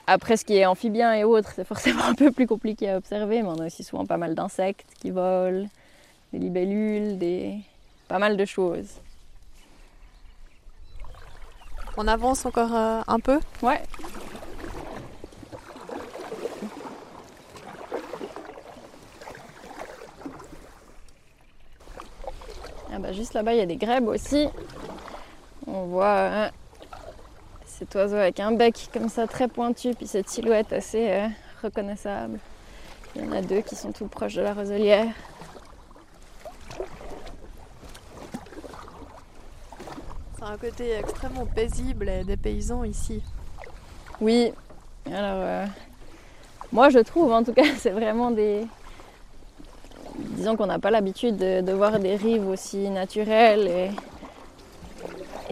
Après, 0.06 0.36
ce 0.36 0.44
qui 0.44 0.58
est 0.58 0.66
amphibien 0.66 1.14
et 1.14 1.24
autres, 1.24 1.54
c'est 1.56 1.64
forcément 1.66 2.04
un 2.08 2.14
peu 2.14 2.32
plus 2.32 2.48
compliqué 2.48 2.90
à 2.90 2.98
observer, 2.98 3.42
mais 3.42 3.48
on 3.48 3.60
a 3.60 3.68
aussi 3.68 3.84
souvent 3.84 4.06
pas 4.06 4.18
mal 4.18 4.36
d'insectes 4.36 4.90
qui 5.00 5.12
volent, 5.12 5.68
des 6.32 6.40
libellules, 6.40 7.18
des... 7.18 7.60
pas 8.08 8.20
mal 8.20 8.36
de 8.36 8.46
choses. 8.46 9.00
On 11.96 12.08
avance 12.08 12.46
encore 12.46 12.74
euh, 12.74 13.02
un 13.08 13.20
peu? 13.20 13.40
Ouais. 13.62 13.82
Ah 22.92 23.00
bah 23.00 23.12
juste 23.12 23.34
là-bas, 23.34 23.54
il 23.54 23.60
y 23.60 23.62
a 23.62 23.66
des 23.66 23.76
grèbes 23.76 24.08
aussi. 24.08 24.48
On 25.68 25.86
voit 25.86 26.20
hein, 26.20 26.52
cet 27.84 27.96
oiseau 27.96 28.16
avec 28.16 28.40
un 28.40 28.54
bec 28.54 28.90
comme 28.94 29.10
ça 29.10 29.28
très 29.28 29.50
pointu, 29.50 29.94
puis 29.94 30.08
cette 30.08 30.30
silhouette 30.30 30.72
assez 30.72 31.10
euh, 31.10 31.28
reconnaissable. 31.62 32.40
Il 33.14 33.26
y 33.26 33.28
en 33.28 33.32
a 33.34 33.42
deux 33.42 33.60
qui 33.60 33.76
sont 33.76 33.92
tout 33.92 34.08
proches 34.08 34.36
de 34.36 34.42
la 34.42 34.56
C'est 34.56 35.10
C'est 40.38 40.44
un 40.46 40.58
côté 40.58 40.94
extrêmement 40.94 41.46
paisible 41.46 42.08
et 42.08 42.24
des 42.24 42.38
paysans 42.38 42.86
ici. 42.86 43.22
Oui, 44.22 44.54
alors 45.08 45.42
euh, 45.44 45.66
moi 46.72 46.90
je 46.90 47.00
trouve 47.00 47.34
en 47.34 47.44
tout 47.44 47.54
cas 47.54 47.66
c'est 47.78 47.92
vraiment 47.92 48.32
des... 48.32 48.66
Disons 50.16 50.56
qu'on 50.56 50.68
n'a 50.68 50.80
pas 50.80 50.92
l'habitude 50.92 51.36
de, 51.36 51.72
voir 51.74 52.00
des 52.00 52.16
rives 52.16 52.48
aussi 52.48 52.90
naturelles 52.90 53.68
et, 53.68 53.92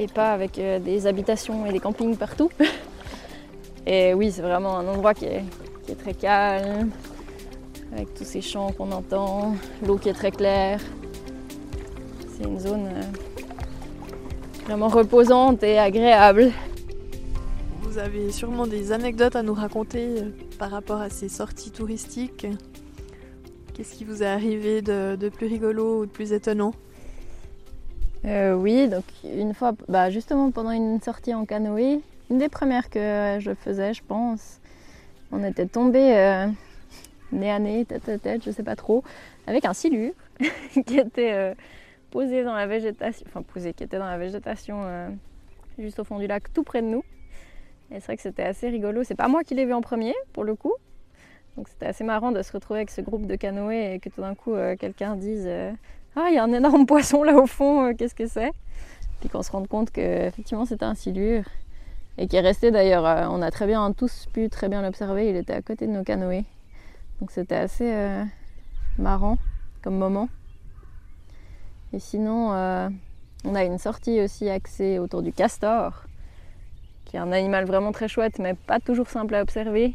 et 0.02 0.08
pas 0.08 0.34
avec 0.34 0.58
euh, 0.58 0.80
des 0.80 1.06
habitations 1.08 1.66
et 1.66 1.72
des 1.72 1.80
campings 1.80 2.18
partout. 2.18 2.50
Et 3.88 4.14
oui, 4.14 4.32
c'est 4.32 4.44
vraiment 4.44 4.78
un 4.78 4.88
endroit 4.88 5.16
qui 5.16 5.26
est, 5.26 5.44
très 5.98 6.14
calme, 6.14 6.92
avec 7.92 8.14
tous 8.14 8.24
ces 8.24 8.40
chants 8.40 8.72
qu'on 8.72 8.92
entend, 8.92 9.56
l'eau 9.86 9.98
qui 9.98 10.10
est 10.10 10.14
très 10.14 10.32
claire. 10.32 10.80
C'est 12.30 12.44
une 12.44 12.60
zone 12.60 12.86
euh, 12.86 13.02
vraiment 14.66 14.88
reposante 14.88 15.64
et 15.64 15.80
agréable. 15.80 16.52
Vous 17.82 17.98
avez 17.98 18.32
sûrement 18.32 18.68
des 18.68 18.92
anecdotes 18.92 19.36
à 19.36 19.42
nous 19.42 19.56
raconter 19.56 20.20
euh, 20.20 20.30
par 20.60 20.70
rapport 20.70 21.02
à 21.02 21.10
ces 21.10 21.28
sorties 21.28 21.72
touristiques. 21.72 22.46
Qu'est-ce 23.74 23.96
qui 23.96 24.06
vous 24.06 24.22
est 24.22 24.28
arrivé 24.28 24.82
de, 24.82 25.30
plus 25.30 25.48
rigolo 25.48 26.02
ou 26.02 26.06
de 26.06 26.12
plus 26.12 26.34
étonnant? 26.34 26.74
Euh, 28.26 28.54
Oui, 28.54 28.88
donc 28.88 29.04
une 29.24 29.54
fois, 29.54 29.74
bah 29.88 30.10
justement 30.10 30.52
pendant 30.52 30.72
une 30.72 31.02
sortie 31.02 31.34
en 31.34 31.46
canoë, 31.46 32.02
une 32.30 32.38
des 32.38 32.50
premières 32.50 32.90
que 32.90 33.38
je 33.40 33.54
faisais, 33.54 33.94
je 33.94 34.04
pense, 34.04 34.60
on 35.32 35.44
était 35.44 35.66
tombé 35.66 36.48
nez 37.32 37.52
à 37.52 37.60
nez, 37.60 37.86
tête 37.86 38.08
à 38.10 38.18
tête, 38.18 38.44
je 38.44 38.52
sais 38.52 38.64
pas 38.64 38.76
trop, 38.76 39.04
avec 39.48 39.66
un 39.66 39.74
silure 39.74 40.14
qui 40.86 40.98
était 40.98 41.34
euh, 41.34 41.54
posé 42.12 42.44
dans 42.44 42.54
la 42.54 42.68
végétation, 42.68 43.26
enfin 43.28 43.42
posé, 43.42 43.74
qui 43.74 43.84
était 43.84 43.98
dans 43.98 44.08
la 44.08 44.18
végétation 44.18 44.84
euh, 44.84 45.10
juste 45.80 46.00
au 46.00 46.04
fond 46.04 46.20
du 46.20 46.28
lac, 46.28 46.52
tout 46.54 46.64
près 46.64 46.82
de 46.82 46.88
nous. 46.88 47.04
Et 47.92 47.96
c'est 47.96 48.06
vrai 48.06 48.16
que 48.16 48.22
c'était 48.22 48.44
assez 48.44 48.70
rigolo. 48.70 49.04
C'est 49.04 49.16
pas 49.16 49.28
moi 49.28 49.44
qui 49.44 49.54
l'ai 49.54 49.66
vu 49.66 49.74
en 49.74 49.82
premier, 49.82 50.14
pour 50.32 50.46
le 50.46 50.56
coup. 50.56 50.74
Donc 51.58 51.68
c'était 51.68 51.88
assez 51.88 52.06
marrant 52.06 52.32
de 52.32 52.42
se 52.42 52.52
retrouver 52.54 52.80
avec 52.80 52.92
ce 52.92 53.02
groupe 53.02 53.28
de 53.28 53.36
canoës 53.36 53.96
et 53.96 54.00
que 54.00 54.08
tout 54.08 54.22
d'un 54.22 54.36
coup 54.36 54.54
euh, 54.54 54.78
quelqu'un 54.78 55.18
dise 55.18 55.50
Ah, 56.16 56.28
il 56.30 56.36
y 56.36 56.38
a 56.38 56.44
un 56.44 56.52
énorme 56.52 56.86
poisson 56.88 57.24
là 57.24 57.36
au 57.36 57.48
fond, 57.48 57.94
qu'est-ce 57.96 58.16
que 58.16 58.28
c'est? 58.28 58.52
Puis 59.20 59.30
qu'on 59.30 59.44
se 59.44 59.52
rende 59.52 59.68
compte 59.68 59.92
qu'effectivement 59.92 60.66
c'était 60.66 60.86
un 60.86 60.96
silure. 60.96 61.44
Et 62.18 62.28
qui 62.28 62.36
est 62.36 62.42
resté 62.42 62.72
d'ailleurs, 62.72 63.04
on 63.32 63.42
a 63.42 63.50
très 63.52 63.66
bien 63.66 63.92
tous 63.94 64.28
pu 64.34 64.50
très 64.50 64.68
bien 64.68 64.82
l'observer, 64.82 65.30
il 65.30 65.36
était 65.36 65.54
à 65.54 65.62
côté 65.62 65.88
de 65.88 65.92
nos 65.92 66.04
canoës. 66.04 66.44
Donc 67.20 67.32
c'était 67.32 67.56
assez 67.56 67.92
euh, 67.92 68.24
marrant 68.98 69.38
comme 69.82 69.98
moment. 69.98 70.28
Et 71.94 72.00
sinon, 72.00 72.54
euh, 72.54 72.90
on 73.46 73.56
a 73.56 73.64
une 73.64 73.78
sortie 73.78 74.22
aussi 74.22 74.50
axée 74.50 75.00
autour 75.00 75.22
du 75.22 75.32
castor, 75.32 76.06
qui 77.06 77.16
est 77.16 77.20
un 77.20 77.32
animal 77.32 77.66
vraiment 77.66 77.92
très 77.92 78.08
chouette, 78.08 78.40
mais 78.40 78.54
pas 78.54 78.80
toujours 78.80 79.10
simple 79.10 79.36
à 79.36 79.42
observer. 79.42 79.94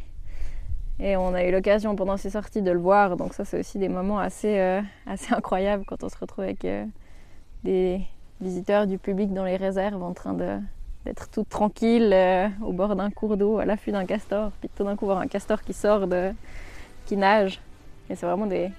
Et 0.99 1.15
on 1.15 1.33
a 1.33 1.43
eu 1.43 1.51
l'occasion 1.51 1.95
pendant 1.95 2.17
ces 2.17 2.31
sorties 2.31 2.61
de 2.61 2.71
le 2.71 2.79
voir, 2.79 3.17
donc 3.17 3.33
ça 3.33 3.45
c'est 3.45 3.59
aussi 3.59 3.77
des 3.77 3.89
moments 3.89 4.19
assez, 4.19 4.59
euh, 4.59 4.81
assez 5.05 5.33
incroyables 5.33 5.83
quand 5.85 6.03
on 6.03 6.09
se 6.09 6.17
retrouve 6.17 6.43
avec 6.43 6.65
des 7.63 8.01
visiteurs 8.41 8.87
du 8.87 8.97
public 8.97 9.33
dans 9.33 9.45
les 9.45 9.57
réserves 9.57 10.01
en 10.01 10.13
train 10.13 10.33
d'être 10.33 11.29
tout 11.29 11.43
tranquille 11.43 12.15
au 12.63 12.73
bord 12.73 12.95
d'un 12.95 13.11
cours 13.11 13.37
d'eau 13.37 13.59
à 13.59 13.65
l'affût 13.65 13.91
d'un 13.91 14.05
castor, 14.05 14.51
puis 14.59 14.69
tout 14.75 14.83
d'un 14.83 14.95
coup 14.95 15.05
voir 15.05 15.19
un 15.19 15.27
castor 15.27 15.61
qui 15.61 15.73
sort 15.73 16.07
de, 16.07 16.31
qui 17.05 17.15
nagent. 17.15 17.59
Et 18.09 18.15
c'est 18.15 18.25
vraiment 18.25 18.45
des, 18.45 18.71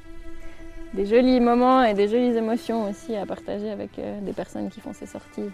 des 0.94 1.07
jolis 1.07 1.40
moments 1.40 1.83
et 1.83 1.94
des 1.94 2.09
jolies 2.09 2.37
émotions 2.37 2.88
aussi 2.88 3.14
à 3.14 3.26
partager 3.26 3.70
avec 3.70 3.98
euh, 3.98 4.20
des 4.20 4.33
personnes 4.33 4.70
qui 4.70 4.81
font 4.81 4.92
ces 4.92 5.07
sorties. 5.07 5.50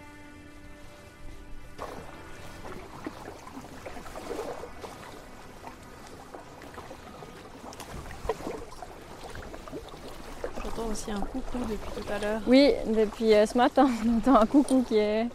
Aussi 10.95 11.11
un 11.11 11.19
coucou 11.19 11.57
depuis 11.57 12.01
tout 12.01 12.13
à 12.13 12.19
l'heure. 12.19 12.41
Oui, 12.47 12.73
depuis 12.87 13.33
euh, 13.33 13.45
ce 13.45 13.57
matin, 13.57 13.89
on 14.05 14.17
entend 14.17 14.35
un 14.35 14.45
coucou 14.45 14.83
qui 14.87 14.97
est. 14.97 15.27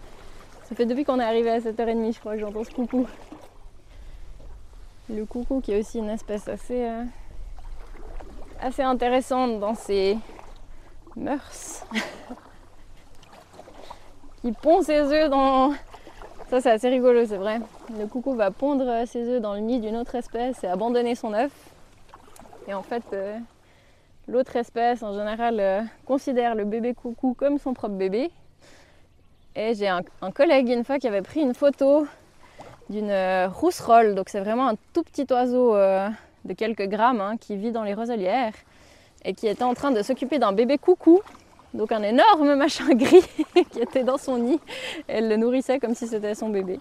Ça 0.65 0.75
fait 0.75 0.87
depuis 0.87 1.05
qu'on 1.05 1.21
est 1.21 1.25
arrivé 1.25 1.51
à 1.51 1.61
7h30, 1.61 2.15
je 2.15 2.21
crois 2.21 2.35
que 2.35 2.41
j'entends 2.41 2.65
ce 2.65 2.71
coucou. 2.71 3.07
Le 5.11 5.27
coucou 5.27 5.61
qui 5.61 5.73
est 5.73 5.81
aussi 5.81 5.99
une 5.99 6.09
espèce 6.09 6.49
assez. 6.49 6.83
Euh, 6.83 7.05
assez 8.61 8.83
intéressante 8.83 9.61
dans 9.61 9.75
ses 9.75 10.17
mœurs. 11.15 11.85
qui 14.41 14.53
pond 14.53 14.81
ses 14.81 15.01
œufs 15.01 15.29
dans. 15.29 15.73
Ça, 16.49 16.63
c'est 16.63 16.71
assez 16.71 16.89
rigolo, 16.89 17.27
c'est 17.27 17.37
vrai. 17.37 17.61
Le 17.99 18.07
coucou 18.07 18.35
va 18.35 18.51
pondre 18.51 19.07
ses 19.07 19.29
œufs 19.29 19.43
dans 19.43 19.55
le 19.55 19.61
nid 19.61 19.79
d'une 19.79 19.97
autre 19.97 20.15
espèce 20.15 20.65
et 20.65 20.69
abandonner 20.69 21.15
son 21.15 21.35
œuf. 21.35 21.53
Et 22.67 22.73
en 22.73 22.83
fait, 22.83 23.05
euh, 23.13 23.37
l'autre 24.29 24.57
espèce, 24.57 25.03
en 25.03 25.13
général, 25.13 25.61
euh, 25.61 25.83
considère 26.07 26.55
le 26.55 26.65
bébé 26.65 26.95
coucou 26.95 27.35
comme 27.35 27.59
son 27.59 27.75
propre 27.75 27.95
bébé. 27.95 28.31
Et 29.57 29.75
j'ai 29.75 29.89
un, 29.89 30.03
collègue 30.33 30.69
une 30.69 30.85
fois 30.85 30.99
qui 30.99 31.09
avait 31.09 31.23
pris 31.23 31.41
une 31.41 31.55
photo 31.55 32.07
d'une 32.89 33.11
euh, 33.11 33.49
rousserolle. 33.49 34.15
Donc, 34.15 34.29
c'est 34.29 34.41
vraiment 34.41 34.69
un 34.69 34.77
tout 34.93 35.03
petit 35.03 35.27
oiseau 35.31 35.75
de 36.45 36.53
quelques 36.55 36.89
grammes 36.89 37.21
hein, 37.21 37.37
qui 37.39 37.57
vit 37.57 37.73
dans 37.73 37.83
les 37.83 37.95
roselières 37.95 38.55
et 39.25 39.35
qui 39.35 39.47
était 39.47 39.65
en 39.65 39.75
train 39.75 39.91
de 39.91 40.03
s'occuper 40.03 40.39
d'un 40.39 40.53
bébé 40.53 40.79
coucou, 40.79 41.21
donc 41.75 41.93
un 41.93 42.03
énorme 42.03 42.55
machin 42.55 42.89
gris 42.95 43.25
qui 43.71 43.81
était 43.81 44.05
dans 44.05 44.19
son 44.19 44.39
nid. 44.39 44.61
elle 45.09 45.29
le 45.29 45.37
nourrissait 45.37 45.79
comme 45.79 45.95
si 45.95 46.07
c'était 46.07 46.35
son 46.35 46.49
bébé. 46.49 46.79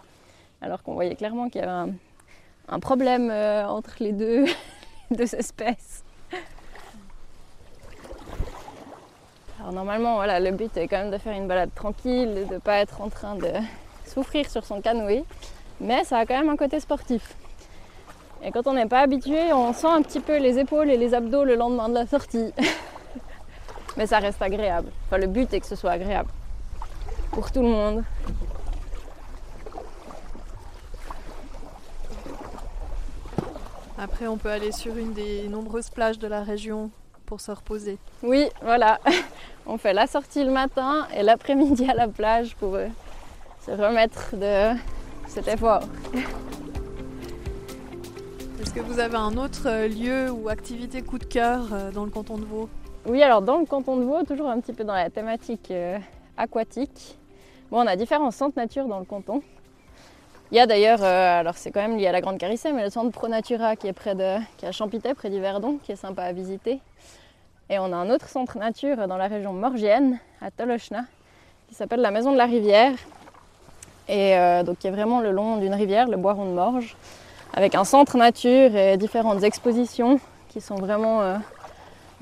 Alors 0.62 0.84
qu'on 0.84 0.94
voyait 0.94 1.16
clairement 1.16 1.50
qu'il 1.50 1.62
y 1.62 1.64
avait 1.64 1.92
un, 2.68 2.80
problème 2.80 3.30
euh, 3.30 3.66
entre 3.68 3.96
les 4.00 4.14
deux 4.14 4.46
espèces. 5.20 6.04
Alors 9.60 9.74
normalement, 9.74 10.16
voilà, 10.16 10.40
le 10.40 10.52
but 10.52 10.76
est 10.78 10.88
quand 10.88 11.00
même 11.00 11.12
de 11.12 11.18
faire 11.18 11.36
une 11.36 11.48
balade 11.48 11.74
tranquille, 11.76 12.46
de 12.50 12.54
ne 12.54 12.60
pas 12.60 12.78
être 12.78 13.02
en 13.02 13.10
train 13.10 13.36
de 13.36 13.52
souffrir 14.06 14.50
sur 14.50 14.66
son 14.66 14.80
canoë, 14.80 15.26
mais 15.82 16.06
ça 16.06 16.20
a 16.20 16.26
quand 16.26 16.38
même 16.38 16.50
un 16.50 16.56
côté 16.56 16.80
sportif. 16.80 17.36
Et 18.42 18.52
quand 18.52 18.68
on 18.68 18.74
n'est 18.74 18.86
pas 18.86 19.02
habitué, 19.02 19.52
on 19.52 19.74
sent 19.74 19.88
un 19.88 20.02
petit 20.02 20.22
peu 20.22 20.38
les 20.38 20.60
épaules 20.60 20.90
et 20.90 20.96
les 20.96 21.14
abdos 21.14 21.44
le 21.44 21.56
lendemain 21.56 21.90
de 21.90 21.94
la 21.96 22.08
sortie. 22.08 22.54
Mais 23.98 24.08
ça 24.08 24.20
reste 24.20 24.42
agréable. 24.42 24.92
Enfin, 25.08 25.18
le 25.18 25.28
but 25.28 25.54
est 25.54 25.60
que 25.60 25.66
ce 25.66 25.76
soit 25.76 25.92
agréable. 25.92 26.30
Pour 27.32 27.52
tout 27.52 27.62
le 27.62 27.68
monde. 27.68 28.06
Après, 33.98 34.28
on 34.28 34.38
peut 34.38 34.50
aller 34.50 34.72
sur 34.72 34.96
une 34.96 35.12
des 35.12 35.50
nombreuses 35.50 35.90
plages 35.90 36.18
de 36.18 36.28
la 36.28 36.44
région 36.44 36.92
pour 37.30 37.40
se 37.40 37.52
reposer. 37.52 37.98
Oui, 38.24 38.50
voilà. 38.64 39.00
On 39.68 39.78
fait 39.78 39.94
la 39.94 40.08
sortie 40.08 40.44
le 40.44 40.50
matin 40.52 41.08
et 41.16 41.22
l'après-midi 41.22 41.88
à 41.88 41.94
la 41.94 42.08
plage 42.08 42.56
pour 42.56 42.74
euh, 42.74 42.88
se 43.64 43.70
remettre 43.70 44.36
de 44.36 44.72
cet 45.28 45.48
effort. 45.48 45.84
Est-ce 48.60 48.74
que 48.74 48.80
vous 48.80 49.00
avez 49.00 49.16
un 49.16 49.38
autre 49.38 49.68
euh, 49.68 49.88
lieu 49.88 50.32
ou 50.32 50.50
activité 50.50 51.04
coup 51.04 51.20
de 51.20 51.24
cœur 51.24 51.68
euh, 51.72 51.92
dans 51.92 52.04
le 52.04 52.10
canton 52.10 52.40
de 52.40 52.46
Vaud? 52.46 52.68
Oui, 53.06 53.22
alors 53.22 53.44
dans 53.44 53.60
le 53.60 53.66
canton 53.66 53.98
de 53.98 54.04
Vaud, 54.04 54.24
toujours 54.24 54.50
un 54.50 54.60
petit 54.60 54.74
peu 54.74 54.84
dans 54.84 54.96
la 54.96 55.12
thématique 55.12 55.72
aquatique. 56.36 57.18
Bon, 57.70 57.84
on 57.84 57.88
a 57.88 57.96
différents 57.96 58.32
centres 58.32 58.58
nature 58.58 58.88
dans 58.88 59.00
le 59.00 59.06
canton. 59.06 59.44
Il 60.52 60.58
y 60.58 60.60
a 60.60 60.66
d'ailleurs, 60.66 61.04
alors 61.04 61.56
c'est 61.56 61.72
quand 61.72 61.82
même 61.82 61.98
lié 61.98 62.08
à 62.08 62.12
la 62.12 62.22
Grande 62.22 62.40
Carissée, 62.40 62.72
mais 62.74 62.84
le 62.84 62.90
centre 62.90 63.12
Pro 63.12 63.28
Natura 63.28 63.76
qui 63.76 63.88
est 63.88 63.94
près 63.94 64.16
de, 64.16 64.38
qui 64.58 64.66
est 64.66 64.68
à 64.68 64.72
Champité, 64.72 65.14
près 65.14 65.30
d'Yverdon, 65.30 65.78
qui 65.84 65.92
est 65.92 65.96
sympa 65.96 66.24
à 66.24 66.32
visiter. 66.32 66.80
Et 67.70 67.78
on 67.78 67.94
a 67.94 67.96
un 67.96 68.10
autre 68.10 68.28
centre 68.28 68.58
nature 68.58 69.08
dans 69.08 69.18
la 69.18 69.28
région 69.28 69.54
morgienne, 69.54 70.18
à 70.42 70.50
Tolochna, 70.50 71.06
qui 71.68 71.76
s'appelle 71.76 72.02
la 72.02 72.10
Maison 72.10 72.32
de 72.32 72.38
la 72.38 72.46
Rivière. 72.46 72.94
Et 74.08 74.34
donc 74.66 74.80
qui 74.80 74.88
est 74.88 74.92
vraiment 74.92 75.20
le 75.22 75.32
long 75.32 75.58
d'une 75.58 75.76
rivière, 75.76 76.08
le 76.08 76.18
Boiron 76.18 76.46
de 76.46 76.56
Morges 76.56 76.96
avec 77.54 77.76
un 77.76 77.84
centre 77.84 78.18
nature 78.18 78.76
et 78.76 78.98
différentes 78.98 79.44
expositions 79.44 80.20
qui 80.50 80.62
sont 80.62 80.76
vraiment 80.76 81.22
euh, 81.22 81.38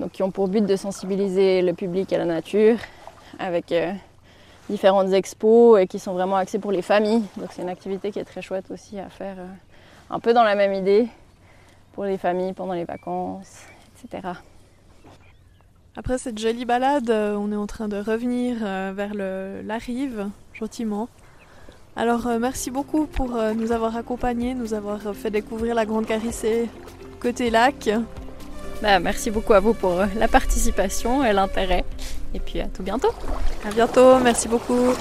donc 0.00 0.12
qui 0.12 0.22
ont 0.22 0.30
pour 0.30 0.48
but 0.48 0.64
de 0.64 0.76
sensibiliser 0.76 1.62
le 1.62 1.72
public 1.74 2.12
à 2.12 2.18
la 2.18 2.24
nature 2.24 2.78
avec 3.38 3.72
euh, 3.72 3.92
différentes 4.68 5.12
expos 5.12 5.80
et 5.80 5.86
qui 5.86 5.98
sont 5.98 6.12
vraiment 6.12 6.36
axées 6.36 6.58
pour 6.58 6.72
les 6.72 6.82
familles. 6.82 7.22
Donc 7.36 7.48
c'est 7.52 7.62
une 7.62 7.68
activité 7.68 8.10
qui 8.10 8.18
est 8.18 8.24
très 8.24 8.42
chouette 8.42 8.70
aussi 8.70 8.98
à 8.98 9.08
faire 9.08 9.36
euh, 9.38 9.46
un 10.10 10.20
peu 10.20 10.32
dans 10.32 10.44
la 10.44 10.54
même 10.54 10.72
idée 10.72 11.08
pour 11.92 12.04
les 12.04 12.18
familles 12.18 12.52
pendant 12.52 12.74
les 12.74 12.84
vacances, 12.84 13.62
etc. 13.96 14.28
Après 15.96 16.18
cette 16.18 16.38
jolie 16.38 16.64
balade, 16.64 17.10
on 17.10 17.50
est 17.50 17.56
en 17.56 17.66
train 17.66 17.88
de 17.88 17.96
revenir 17.96 18.58
vers 18.94 19.14
la 19.14 19.78
rive, 19.78 20.28
gentiment. 20.52 21.08
Alors 21.98 22.28
euh, 22.28 22.38
merci 22.38 22.70
beaucoup 22.70 23.06
pour 23.06 23.34
euh, 23.34 23.54
nous 23.54 23.72
avoir 23.72 23.96
accompagnés, 23.96 24.54
nous 24.54 24.72
avoir 24.72 25.00
fait 25.16 25.32
découvrir 25.32 25.74
la 25.74 25.84
Grande 25.84 26.06
Carissée 26.06 26.68
côté 27.18 27.50
lac. 27.50 27.90
Bah, 28.80 29.00
merci 29.00 29.32
beaucoup 29.32 29.52
à 29.52 29.58
vous 29.58 29.74
pour 29.74 29.98
euh, 29.98 30.06
la 30.16 30.28
participation 30.28 31.24
et 31.24 31.32
l'intérêt. 31.32 31.84
Et 32.34 32.40
puis 32.40 32.60
à 32.60 32.66
tout 32.66 32.82
bientôt. 32.82 33.12
À 33.64 33.70
bientôt, 33.70 34.18
merci 34.18 34.48
beaucoup. 34.48 34.92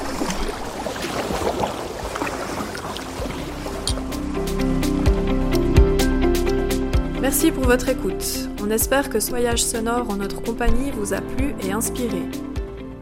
Merci 7.22 7.52
pour 7.52 7.66
votre 7.66 7.90
écoute. 7.90 8.50
On 8.64 8.72
espère 8.72 9.10
que 9.10 9.20
ce 9.20 9.30
voyage 9.30 9.62
sonore 9.62 10.10
en 10.10 10.16
notre 10.16 10.42
compagnie 10.42 10.92
vous 10.92 11.14
a 11.14 11.20
plu 11.20 11.54
et 11.62 11.74
inspiré. 11.74 12.22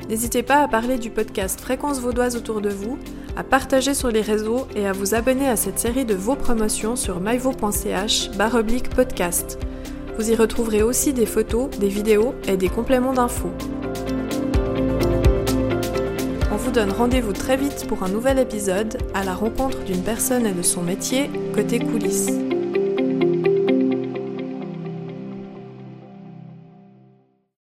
N'hésitez 0.10 0.42
pas 0.42 0.64
à 0.64 0.68
parler 0.68 0.98
du 0.98 1.10
podcast 1.10 1.62
Fréquence 1.62 2.00
Vaudoise 2.00 2.36
autour 2.36 2.62
de 2.62 2.70
vous, 2.70 2.98
à 3.38 3.44
partager 3.44 3.94
sur 3.94 4.10
les 4.10 4.22
réseaux 4.22 4.68
et 4.76 4.88
à 4.88 4.94
vous 4.94 5.14
abonner 5.14 5.48
à 5.48 5.56
cette 5.56 5.78
série 5.80 6.06
de 6.06 6.16
vos 6.16 6.36
promotions 6.36 6.96
sur 6.96 7.20
myvo.ch 7.20 8.32
podcast. 8.96 9.60
Vous 10.18 10.32
y 10.32 10.36
retrouverez 10.36 10.82
aussi 10.82 11.14
des 11.14 11.26
photos, 11.26 11.70
des 11.72 11.90
vidéos 11.90 12.34
et 12.48 12.58
des 12.58 12.70
compléments 12.70 13.14
d'infos. 13.14 13.52
Donne 16.76 16.92
rendez-vous 16.92 17.32
très 17.32 17.56
vite 17.56 17.88
pour 17.88 18.04
un 18.04 18.10
nouvel 18.10 18.38
épisode 18.38 18.98
à 19.14 19.24
la 19.24 19.34
rencontre 19.34 19.86
d'une 19.86 20.04
personne 20.04 20.46
et 20.46 20.52
de 20.52 20.62
son 20.62 20.82
métier 20.82 21.30
côté 21.54 21.80
coulisses. 21.80 22.45